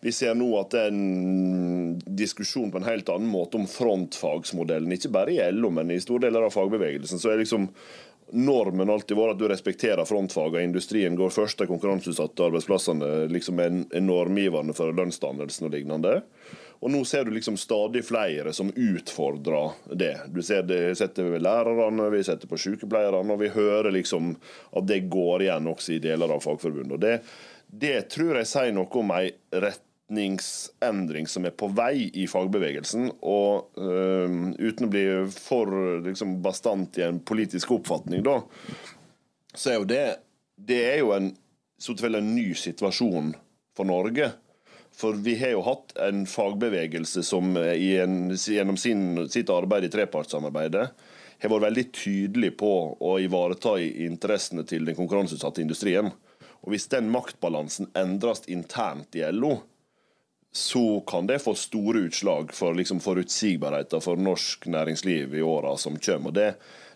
Vi 0.05 0.12
ser 0.13 0.36
nå 0.38 0.47
at 0.60 0.73
det 0.73 0.81
er 0.86 0.91
en 0.93 2.01
diskusjon 2.17 2.69
på 2.73 2.81
en 2.81 2.89
helt 2.89 3.10
annen 3.10 3.29
måte 3.31 3.58
om 3.58 3.65
frontfagsmodellen. 3.69 4.91
Ikke 4.93 5.13
bare 5.13 5.34
i 5.34 5.39
LO, 5.55 5.71
men 5.73 5.93
i 5.93 6.01
store 6.03 6.27
deler 6.27 6.45
av 6.45 6.53
fagbevegelsen. 6.53 7.21
Så 7.21 7.31
er 7.31 7.41
liksom 7.41 7.71
normen 8.36 8.89
alltid 8.89 9.17
vært 9.17 9.36
at 9.36 9.41
du 9.41 9.47
respekterer 9.49 10.05
frontfagene. 10.05 10.65
Industrien 10.67 11.17
går 11.17 11.34
først, 11.34 11.58
de 11.58 11.69
konkurranseutsatte 11.69 12.49
arbeidsplassene 12.49 13.10
liksom 13.34 13.62
er 13.62 13.81
normgivende 14.01 14.75
for 14.77 14.93
lønnsdannelsen 14.93 15.69
og 15.69 15.73
lignende. 15.73 16.19
Og 16.86 16.91
nå 16.93 17.00
ser 17.10 17.26
du 17.26 17.32
liksom 17.34 17.56
stadig 17.58 18.04
flere 18.06 18.52
som 18.54 18.69
utfordrer 18.69 19.71
det. 19.98 20.19
Du 20.30 20.43
ser 20.45 20.67
det 20.69 20.93
setter 21.00 21.32
ved 21.34 21.41
lærerne, 21.41 22.12
vi 22.13 22.19
setter 22.24 22.45
på 22.45 22.60
sykepleierne, 22.62 23.26
og 23.34 23.41
vi 23.41 23.50
hører 23.50 23.89
liksom 23.95 24.36
at 24.69 24.86
det 24.86 25.08
går 25.10 25.48
igjen 25.48 25.71
også 25.71 25.95
i 25.95 26.04
deler 26.04 26.36
av 26.36 26.43
Fagforbundet. 26.45 26.93
Og 26.93 27.02
det, 27.02 27.15
det 27.65 27.95
tror 28.13 28.38
jeg 28.38 28.52
sier 28.52 28.78
noe 28.78 29.02
om 29.02 29.15
ei 29.17 29.32
retningsendring 29.50 31.26
som 31.26 31.50
er 31.50 31.58
på 31.58 31.71
vei 31.74 32.06
i 32.13 32.28
fagbevegelsen. 32.30 33.10
Og 33.34 33.82
øh, 33.82 34.38
uten 34.54 34.86
å 34.86 34.93
bli 34.93 35.06
for 35.34 35.74
liksom, 36.06 36.38
bastant 36.45 37.02
i 37.02 37.08
en 37.10 37.17
politisk 37.26 37.74
oppfatning, 37.80 38.21
da, 38.30 38.43
så 39.58 39.74
er 39.74 39.82
jo 39.82 39.89
det 39.89 40.06
Det 40.56 40.84
er 40.86 41.00
jo 41.02 41.10
en, 41.17 41.34
så 41.82 41.98
en 41.98 42.36
ny 42.36 42.54
situasjon 42.54 43.34
for 43.76 43.89
Norge 43.89 44.36
for 44.95 45.17
vi 45.25 45.36
har 45.39 45.55
jo 45.55 45.65
hatt 45.65 45.91
en 45.99 46.23
fagbevegelse 46.29 47.23
som 47.27 47.58
en, 47.60 48.15
gjennom 48.36 48.77
sin, 48.79 49.05
sitt 49.29 49.51
arbeid 49.51 49.88
i 49.88 49.91
trepartssamarbeidet 49.91 50.88
har 51.41 51.51
vært 51.51 51.67
veldig 51.67 51.86
tydelig 51.95 52.51
på 52.60 52.71
å 53.03 53.15
ivareta 53.19 53.75
interessene 53.81 54.63
til 54.67 54.88
den 54.88 54.97
konkurranseutsatte 54.97 55.63
industrien. 55.63 56.12
Og 56.63 56.73
Hvis 56.73 56.88
den 56.89 57.12
maktbalansen 57.13 57.91
endres 57.97 58.45
internt 58.47 59.15
i 59.15 59.25
LO, 59.31 59.60
så 60.55 61.01
kan 61.08 61.27
det 61.27 61.41
få 61.43 61.51
store 61.60 62.05
utslag 62.08 62.53
for 62.55 62.77
liksom, 62.77 63.01
forutsigbarheten 63.03 64.01
for 64.01 64.15
norsk 64.15 64.69
næringsliv 64.71 65.36
i 65.36 65.43
åra 65.43 65.75
som 65.77 65.99
kommer. 65.99 66.31
Og 66.31 66.38
det, 66.38 66.53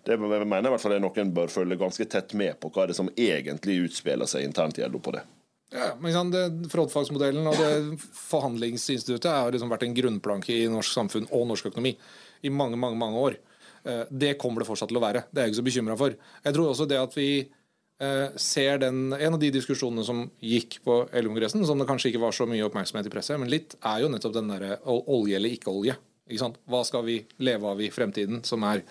det 0.08 0.16
jeg 0.16 0.48
mener 0.48 0.70
i 0.70 0.72
hvert 0.72 0.86
fall 0.86 0.96
er 0.96 1.04
noen 1.04 1.34
bør 1.36 1.52
følge 1.52 1.78
ganske 1.82 2.08
tett 2.08 2.34
med 2.40 2.56
på 2.64 2.72
hva 2.72 2.88
det 2.88 2.96
som 2.96 3.12
egentlig 3.18 3.82
utspiller 3.90 4.32
seg 4.32 4.48
internt 4.48 4.80
i 4.80 4.88
LO 4.88 5.04
på 5.04 5.18
det. 5.18 5.26
Ja, 5.70 5.92
men 6.02 6.34
Frontfagsmodellen 6.72 7.46
og 7.46 7.60
det 7.60 8.00
forhandlingsinstituttet 8.18 9.30
har 9.30 9.54
liksom 9.54 9.70
vært 9.70 9.86
en 9.86 9.94
grunnplanke 9.98 10.56
i 10.56 10.66
norsk 10.72 10.96
samfunn 10.96 11.30
og 11.30 11.46
norsk 11.52 11.70
økonomi 11.70 11.94
i 12.42 12.50
mange 12.50 12.80
mange, 12.80 12.98
mange 12.98 13.22
år. 13.22 13.38
Eh, 13.84 14.04
det 14.10 14.38
kommer 14.42 14.64
det 14.64 14.70
fortsatt 14.70 14.90
til 14.90 15.00
å 15.00 15.04
være. 15.04 15.28
Det 15.30 15.42
er 15.42 15.48
jeg 15.48 15.54
ikke 15.54 15.62
så 15.62 15.70
bekymra 15.70 15.98
for. 16.00 16.18
Jeg 16.46 16.56
tror 16.58 16.72
også 16.72 16.90
det 16.90 17.00
at 17.00 17.16
vi 17.18 17.30
eh, 17.46 18.28
ser 18.40 18.82
den, 18.82 19.14
En 19.14 19.38
av 19.38 19.40
de 19.40 19.52
diskusjonene 19.54 20.06
som 20.08 20.26
gikk 20.42 20.82
på 20.86 21.02
LO-kongressen, 21.14 21.66
som 21.66 21.80
det 21.80 21.90
kanskje 21.90 22.14
ikke 22.14 22.26
var 22.26 22.36
så 22.36 22.50
mye 22.50 22.66
oppmerksomhet 22.66 23.10
i 23.10 23.14
presset, 23.14 23.40
men 23.40 23.52
litt, 23.52 23.78
er 23.86 24.04
jo 24.04 24.12
nettopp 24.12 24.38
den 24.40 24.50
derre 24.50 24.80
olje 24.90 25.38
eller 25.38 25.54
ikke 25.54 25.74
olje. 25.74 25.98
Ikke? 26.30 26.54
Hva 26.70 26.86
skal 26.86 27.06
vi 27.06 27.22
leve 27.46 27.70
av 27.70 27.82
i 27.82 27.92
fremtiden, 27.94 28.42
som 28.46 28.66
er 28.66 28.82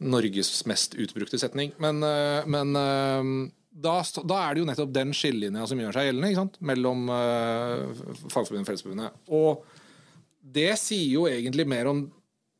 Norges 0.00 0.62
mest 0.64 0.94
utbrukte 0.96 1.38
setning. 1.38 1.74
Men, 1.82 2.02
eh, 2.02 2.46
men 2.46 3.50
da, 3.70 4.00
da, 4.02 4.38
er 4.42 4.54
det 4.54 4.62
jo 4.62 4.68
nettopp 4.68 4.94
den 4.94 5.12
skillelinja 5.14 5.66
som 5.70 5.80
gjør 5.80 5.94
seg 5.94 6.08
gjeldende 6.08 6.46
mellom 6.66 7.04
uh, 7.12 8.00
Fagforbundet 8.26 8.64
og 8.64 8.70
Fellesforbundet. 8.72 9.20
Og 9.30 9.62
det 10.40 10.72
sier 10.80 11.12
jo 11.12 11.28
egentlig 11.30 11.68
mer 11.70 11.90
om 11.90 12.04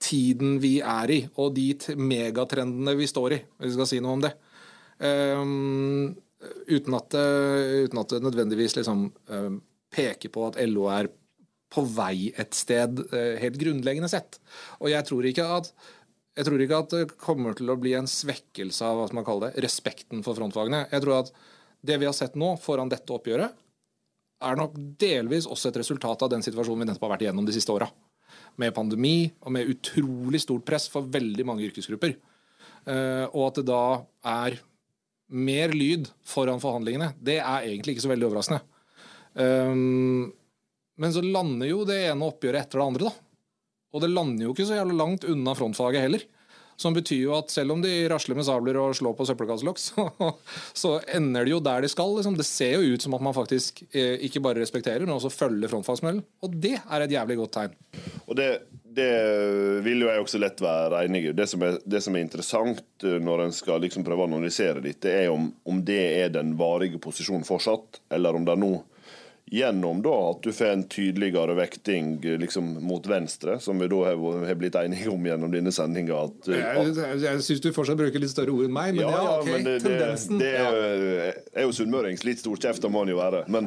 tiden 0.01 0.59
vi 0.62 0.79
er 0.81 1.12
i, 1.12 1.20
og 1.42 1.53
de 1.57 1.75
megatrendene 1.99 2.94
vi 2.96 3.09
står 3.11 3.37
i, 3.37 3.40
hvis 3.59 3.73
vi 3.73 3.77
skal 3.77 3.90
si 3.90 4.01
noe 4.01 4.16
om 4.16 4.23
det. 4.25 4.33
Um, 5.01 6.12
uten, 6.70 6.96
at, 6.96 7.16
uh, 7.18 7.81
uten, 7.85 8.01
at, 8.01 8.14
det 8.14 8.23
nødvendigvis 8.25 8.79
liksom, 8.79 9.09
um, 9.35 9.59
peker 9.92 10.33
på 10.33 10.46
at 10.46 10.61
LO 10.70 10.87
er 10.94 11.11
på 11.70 11.85
vei 11.87 12.33
et 12.40 12.57
sted, 12.59 12.99
helt 13.38 13.59
grunnleggende 13.61 14.09
sett. 14.11 14.40
Og 14.83 14.88
jeg 14.90 15.07
tror 15.07 15.27
ikke 15.29 15.44
at 15.55 15.68
jeg 16.40 16.46
tror 16.46 16.62
ikke 16.64 16.79
at 16.81 16.92
det 16.94 17.18
kommer 17.20 17.57
til 17.57 17.68
å 17.68 17.76
bli 17.76 17.90
en 17.98 18.07
svekkelse 18.09 18.87
av 18.87 18.96
hva 18.96 19.09
man 19.12 19.26
kaller 19.26 19.50
det, 19.50 19.61
respekten 19.66 20.22
for 20.24 20.38
frontfagene. 20.38 20.87
Jeg 20.88 21.05
tror 21.05 21.18
at 21.18 21.35
det 21.85 21.98
vi 22.00 22.07
har 22.09 22.16
sett 22.16 22.38
nå 22.40 22.55
foran 22.62 22.88
dette 22.88 23.12
oppgjøret, 23.12 23.59
er 24.40 24.57
nok 24.57 24.79
delvis 25.00 25.44
også 25.44 25.68
et 25.68 25.79
resultat 25.83 26.24
av 26.24 26.31
den 26.33 26.44
situasjonen 26.44 26.81
vi 26.81 26.88
nettopp 26.88 27.05
har 27.05 27.12
vært 27.12 27.26
igjennom 27.26 27.44
de 27.44 27.53
siste 27.53 27.74
åra. 27.74 27.90
Med 28.57 28.72
pandemi 28.72 29.29
og 29.44 29.53
med 29.53 29.68
utrolig 29.68 30.40
stort 30.40 30.64
press 30.64 30.88
for 30.88 31.05
veldig 31.12 31.44
mange 31.44 31.66
yrkesgrupper. 31.68 32.16
Eh, 32.88 33.26
og 33.29 33.50
at 33.50 33.61
det 33.61 33.66
da 33.68 33.85
er 34.33 34.57
mer 35.29 35.76
lyd 35.76 36.09
foran 36.24 36.62
forhandlingene, 36.62 37.12
det 37.20 37.37
er 37.42 37.68
egentlig 37.68 37.98
ikke 37.98 38.07
så 38.07 38.14
veldig 38.14 38.31
overraskende. 38.31 38.62
Eh, 39.44 39.76
men 41.05 41.12
så 41.12 41.24
lander 41.24 41.68
jo 41.68 41.85
det 41.88 42.00
ene 42.09 42.33
oppgjøret 42.33 42.64
etter 42.64 42.81
det 42.81 42.88
andre, 42.88 43.11
da. 43.12 43.30
Og 43.90 44.05
det 44.05 44.12
lander 44.12 44.46
jo 44.46 44.55
ikke 44.55 44.68
så 44.68 44.79
jævlig 44.79 44.98
langt 44.98 45.26
unna 45.29 45.57
frontfaget 45.59 46.05
heller. 46.05 46.26
Som 46.81 46.94
betyr 46.96 47.26
jo 47.26 47.35
at 47.37 47.53
selv 47.53 47.74
om 47.74 47.83
de 47.85 47.90
rasler 48.09 48.38
med 48.38 48.46
sabler 48.48 48.79
og 48.81 48.94
slår 48.96 49.12
på 49.18 49.26
søppelkasselokk, 49.29 49.81
så, 49.88 50.07
så, 50.72 50.94
ender 51.12 51.44
de 51.44 51.53
jo 51.53 51.61
der 51.64 51.85
de 51.85 51.90
skal. 51.92 52.14
Liksom. 52.16 52.38
Det 52.38 52.46
ser 52.48 52.79
jo 52.79 52.94
ut 52.94 53.05
som 53.05 53.16
at 53.18 53.24
man 53.26 53.37
faktisk 53.37 53.83
eh, 53.90 54.16
ikke 54.29 54.40
bare 54.44 54.62
respekterer, 54.62 55.05
men 55.05 55.16
også 55.18 55.33
følger 55.35 55.72
frontfagsmodellen. 55.72 56.24
Og 56.46 56.55
det 56.62 56.79
er 56.81 57.05
et 57.05 57.16
jævlig 57.18 57.37
godt 57.42 57.53
tegn. 57.59 57.74
Og 58.24 58.38
det, 58.38 58.48
det 58.96 59.11
vil 59.85 60.07
jo 60.07 60.09
jeg 60.09 60.24
også 60.24 60.40
lett 60.40 60.62
være 60.64 61.05
enig 61.05 61.26
i. 61.26 61.35
Det 61.37 61.48
det 61.85 62.00
som 62.07 62.16
er 62.16 62.24
interessant 62.24 63.05
eh, 63.05 63.18
når 63.20 63.44
en 63.44 63.57
skal 63.57 63.85
liksom 63.85 64.07
prøve 64.07 64.24
å 64.24 64.31
analysere 64.31 64.81
dette, 64.85 65.12
er 65.12 65.35
om, 65.35 65.50
om 65.68 65.85
det 65.85 66.00
er 66.22 66.33
den 66.33 66.57
varige 66.57 67.03
posisjonen 67.03 67.44
fortsatt, 67.44 68.00
eller 68.16 68.40
om 68.40 68.48
det 68.48 68.57
nå 68.57 68.79
gjennom 69.51 69.99
da 70.03 70.15
at 70.31 70.45
du 70.47 70.53
får 70.55 70.69
en 70.71 70.83
tydeligere 70.89 71.55
vekting 71.59 72.21
liksom, 72.39 72.69
mot 72.87 73.07
venstre, 73.07 73.57
som 73.61 73.79
vi 73.83 73.89
da 73.91 74.05
har, 74.07 74.21
har 74.47 74.55
blitt 74.55 74.79
enige 74.79 75.11
om 75.11 75.27
gjennom 75.27 75.51
denne 75.51 75.73
sendinga. 75.75 76.21
Jeg 76.47 76.61
jeg, 76.61 77.17
jeg 77.25 77.43
syns 77.49 77.65
du 77.65 77.73
fortsatt 77.75 77.99
bruker 77.99 78.23
litt 78.23 78.31
større 78.31 78.55
ord 78.55 78.69
enn 78.69 78.77
meg, 78.77 78.95
men 78.95 79.09
ja, 79.09 79.11
ja, 79.11 79.35
ok, 79.41 79.51
men 79.51 79.67
det, 79.67 79.75
tendensen. 79.83 80.39
Det, 80.39 80.53
det 80.55 80.63
er, 80.63 81.43
er, 81.51 81.67
jo 81.67 81.75
sunnmørings. 81.75 82.23
Litt 82.29 82.45
storkjefta 82.45 82.93
må 82.93 83.03
han 83.03 83.11
jo 83.11 83.19
være. 83.19 83.43
Men, 83.51 83.67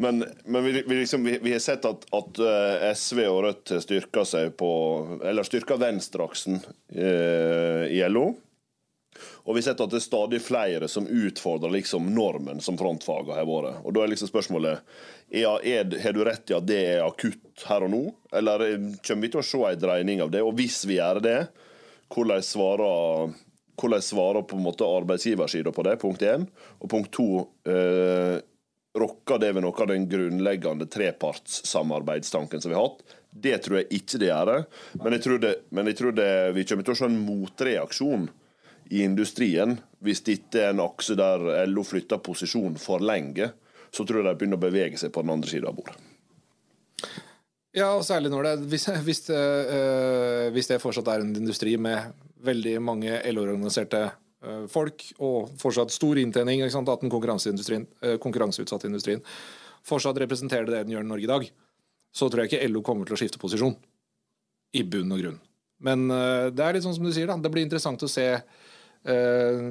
men, 0.00 0.24
men 0.48 0.64
vi, 0.64 0.74
vi, 0.80 1.02
liksom, 1.02 1.28
vi, 1.28 1.36
vi, 1.44 1.52
har 1.52 1.62
sett 1.62 1.84
at, 1.88 2.08
at 2.08 2.40
uh, 2.40 2.88
SV 2.96 3.24
og 3.28 3.42
Rødt 3.44 3.76
styrka 3.84 4.24
seg 4.28 4.54
på 4.58 4.70
Eller 5.28 5.46
styrka 5.46 5.76
venstreaksen 5.80 6.62
eh, 6.96 7.84
i 7.92 8.00
LO. 8.08 8.30
Og 9.44 9.56
vi 9.56 9.62
sett 9.64 9.80
at 9.80 9.92
det 9.92 10.00
er 10.00 10.04
stadig 10.04 10.40
flere 10.44 10.88
som 10.90 11.06
utfordrer 11.06 11.72
liksom 11.78 12.10
normen 12.14 12.62
som 12.64 12.78
frontfagene 12.80 13.38
har 13.38 13.48
vært. 13.48 13.82
Og 13.84 13.94
da 13.96 14.04
er 14.04 14.12
liksom 14.12 14.30
spørsmålet 14.30 14.84
er, 15.28 16.12
du 16.14 16.22
rett 16.24 16.50
i 16.50 16.56
at 16.56 16.68
det 16.68 16.78
er 16.94 17.06
akutt 17.06 17.66
her 17.68 17.84
og 17.84 17.92
nå, 17.92 18.02
eller 18.32 18.64
kommer 19.04 19.26
vi 19.26 19.32
til 19.32 19.42
å 19.42 19.46
se 19.46 19.64
en 19.70 19.82
dreining 19.82 20.22
av 20.24 20.32
det? 20.32 20.44
Og 20.44 20.56
hvis 20.58 20.82
vi 20.88 20.96
gjør 20.96 21.20
det, 21.24 21.38
hvordan 22.14 22.44
svarer, 22.44 23.34
hvordan 23.78 24.04
svarer 24.04 24.46
på 24.48 24.56
en 24.56 24.64
måte 24.64 24.88
arbeidsgiversida 24.88 25.72
på 25.74 25.84
det? 25.86 25.98
Punkt 26.00 26.24
én. 26.24 26.46
Og 26.80 26.90
punkt 26.90 27.12
to 27.14 27.28
eh, 27.68 28.38
rokker 28.98 29.38
det 29.42 29.52
ved 29.52 29.64
noe 29.64 29.84
av 29.84 29.90
den 29.90 30.08
grunnleggende 30.10 30.88
trepartssamarbeidstanken 30.90 32.62
som 32.62 32.72
vi 32.72 32.78
har 32.78 32.88
hatt? 32.88 33.16
Det 33.30 33.58
tror 33.64 33.82
jeg 33.82 34.00
ikke 34.00 34.20
det 34.22 34.30
gjør. 34.30 34.52
Men 35.02 35.16
jeg 35.16 35.24
tror, 35.26 35.40
det, 35.42 35.54
men 35.76 35.90
jeg 35.90 36.00
tror 36.00 36.16
det, 36.16 36.30
vi 36.56 36.64
kommer 36.68 36.86
til 36.86 36.96
å 36.96 37.00
se 37.02 37.08
en 37.10 37.20
motreaksjon 37.26 38.28
i 38.90 39.02
industrien, 39.04 39.76
hvis 40.04 40.22
dette 40.24 40.62
er 40.62 40.72
en 40.72 40.84
akse 40.84 41.16
der 41.18 41.42
LO 41.68 41.84
flytter 41.84 42.20
posisjon 42.24 42.78
for 42.80 43.02
lenge, 43.04 43.50
så 43.92 44.04
tror 44.04 44.22
jeg 44.22 44.28
de 44.28 44.38
begynner 44.40 44.60
å 44.60 44.64
bevege 44.64 45.00
seg 45.00 45.12
på 45.12 45.24
den 45.24 45.32
andre 45.34 45.50
sida 45.50 45.70
av 45.70 45.76
bordet. 45.76 45.96
Ja, 47.76 47.92
og 47.94 48.04
særlig 48.06 48.30
når 48.32 48.46
det 48.46 48.54
hvis, 48.72 48.88
hvis, 49.04 49.20
øh, 49.30 50.48
hvis, 50.54 50.70
det 50.70 50.80
fortsatt 50.82 51.10
er 51.12 51.22
en 51.22 51.34
industri 51.36 51.76
med 51.76 52.14
veldig 52.44 52.78
mange 52.82 53.18
LO-organiserte 53.32 54.02
øh, 54.08 54.64
folk, 54.72 55.04
og 55.20 55.52
fortsatt 55.60 55.92
stor 55.92 56.18
inntjening, 56.18 56.62
at 56.64 56.72
den 56.72 57.12
øh, 57.12 58.18
konkurranseutsatte 58.18 58.88
industrien 58.88 59.22
fortsatt 59.84 60.18
representerer 60.20 60.66
det 60.66 60.84
den 60.86 60.96
gjør 60.96 61.04
i 61.04 61.10
Norge 61.12 61.28
i 61.28 61.32
dag, 61.32 61.50
så 62.12 62.28
tror 62.28 62.44
jeg 62.44 62.52
ikke 62.52 62.72
LO 62.72 62.82
kommer 62.82 63.06
til 63.06 63.16
å 63.16 63.20
skifte 63.20 63.40
posisjon. 63.40 63.76
I 64.76 64.82
bunn 64.84 65.12
og 65.12 65.20
grunn. 65.22 65.38
Men 65.80 66.08
det 66.10 66.60
er 66.60 66.74
litt 66.74 66.84
sånn 66.84 66.96
som 66.96 67.06
du 67.06 67.12
sier, 67.14 67.28
da. 67.30 67.38
Det 67.40 67.48
blir 67.52 67.64
interessant 67.64 68.02
å 68.02 68.08
se 68.10 68.26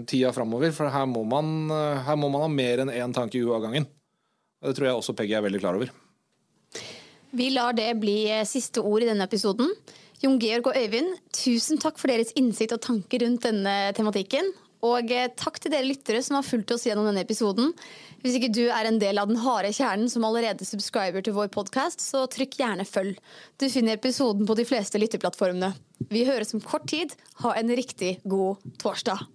tida 0.09 0.33
framover. 0.33 0.71
For 0.75 0.89
her 0.91 1.05
må, 1.09 1.21
man, 1.27 1.69
uh, 1.69 2.01
her 2.07 2.17
må 2.19 2.31
man 2.33 2.45
ha 2.45 2.49
mer 2.51 2.83
enn 2.83 2.93
én 2.93 3.15
tanke 3.15 3.37
i 3.37 3.43
huet 3.45 3.55
av 3.59 3.67
gangen. 3.67 3.87
Det 4.63 4.73
tror 4.77 4.89
jeg 4.89 4.99
også 4.99 5.15
Peggy 5.17 5.35
er 5.37 5.45
veldig 5.45 5.61
klar 5.61 5.77
over. 5.77 5.91
Vi 7.37 7.49
lar 7.53 7.75
det 7.77 7.91
bli 8.01 8.23
eh, 8.31 8.45
siste 8.47 8.81
ord 8.81 9.03
i 9.03 9.09
denne 9.09 9.27
episoden. 9.27 9.69
Jon 10.23 10.39
Georg 10.41 10.71
og 10.71 10.77
Øyvind, 10.79 11.11
tusen 11.35 11.77
takk 11.81 11.99
for 12.01 12.09
deres 12.09 12.31
innsikt 12.39 12.73
og 12.73 12.81
tanker 12.81 13.21
rundt 13.21 13.45
denne 13.45 13.75
tematikken. 13.97 14.49
Og 14.85 15.09
takk 15.39 15.57
til 15.61 15.73
dere 15.73 15.87
lyttere 15.87 16.21
som 16.21 16.37
har 16.37 16.45
fulgt 16.45 16.71
oss 16.75 16.85
gjennom 16.85 17.07
denne 17.09 17.23
episoden. 17.25 17.71
Hvis 18.21 18.37
ikke 18.37 18.51
du 18.53 18.65
er 18.67 18.89
en 18.89 18.99
del 19.01 19.17
av 19.17 19.29
den 19.29 19.39
harde 19.41 19.71
kjernen 19.73 20.09
som 20.11 20.25
allerede 20.27 20.65
subscriber 20.67 21.25
til 21.25 21.35
vår 21.37 21.49
podkast, 21.53 22.03
så 22.03 22.25
trykk 22.29 22.59
gjerne 22.61 22.85
følg. 22.85 23.17
Du 23.57 23.67
finner 23.73 23.97
episoden 23.97 24.45
på 24.47 24.57
de 24.57 24.67
fleste 24.69 25.01
lytteplattformene. 25.01 25.73
Vi 26.13 26.27
høres 26.27 26.53
om 26.53 26.61
kort 26.61 26.85
tid. 26.91 27.15
Ha 27.41 27.55
en 27.57 27.73
riktig 27.73 28.19
god 28.29 28.61
torsdag. 28.81 29.25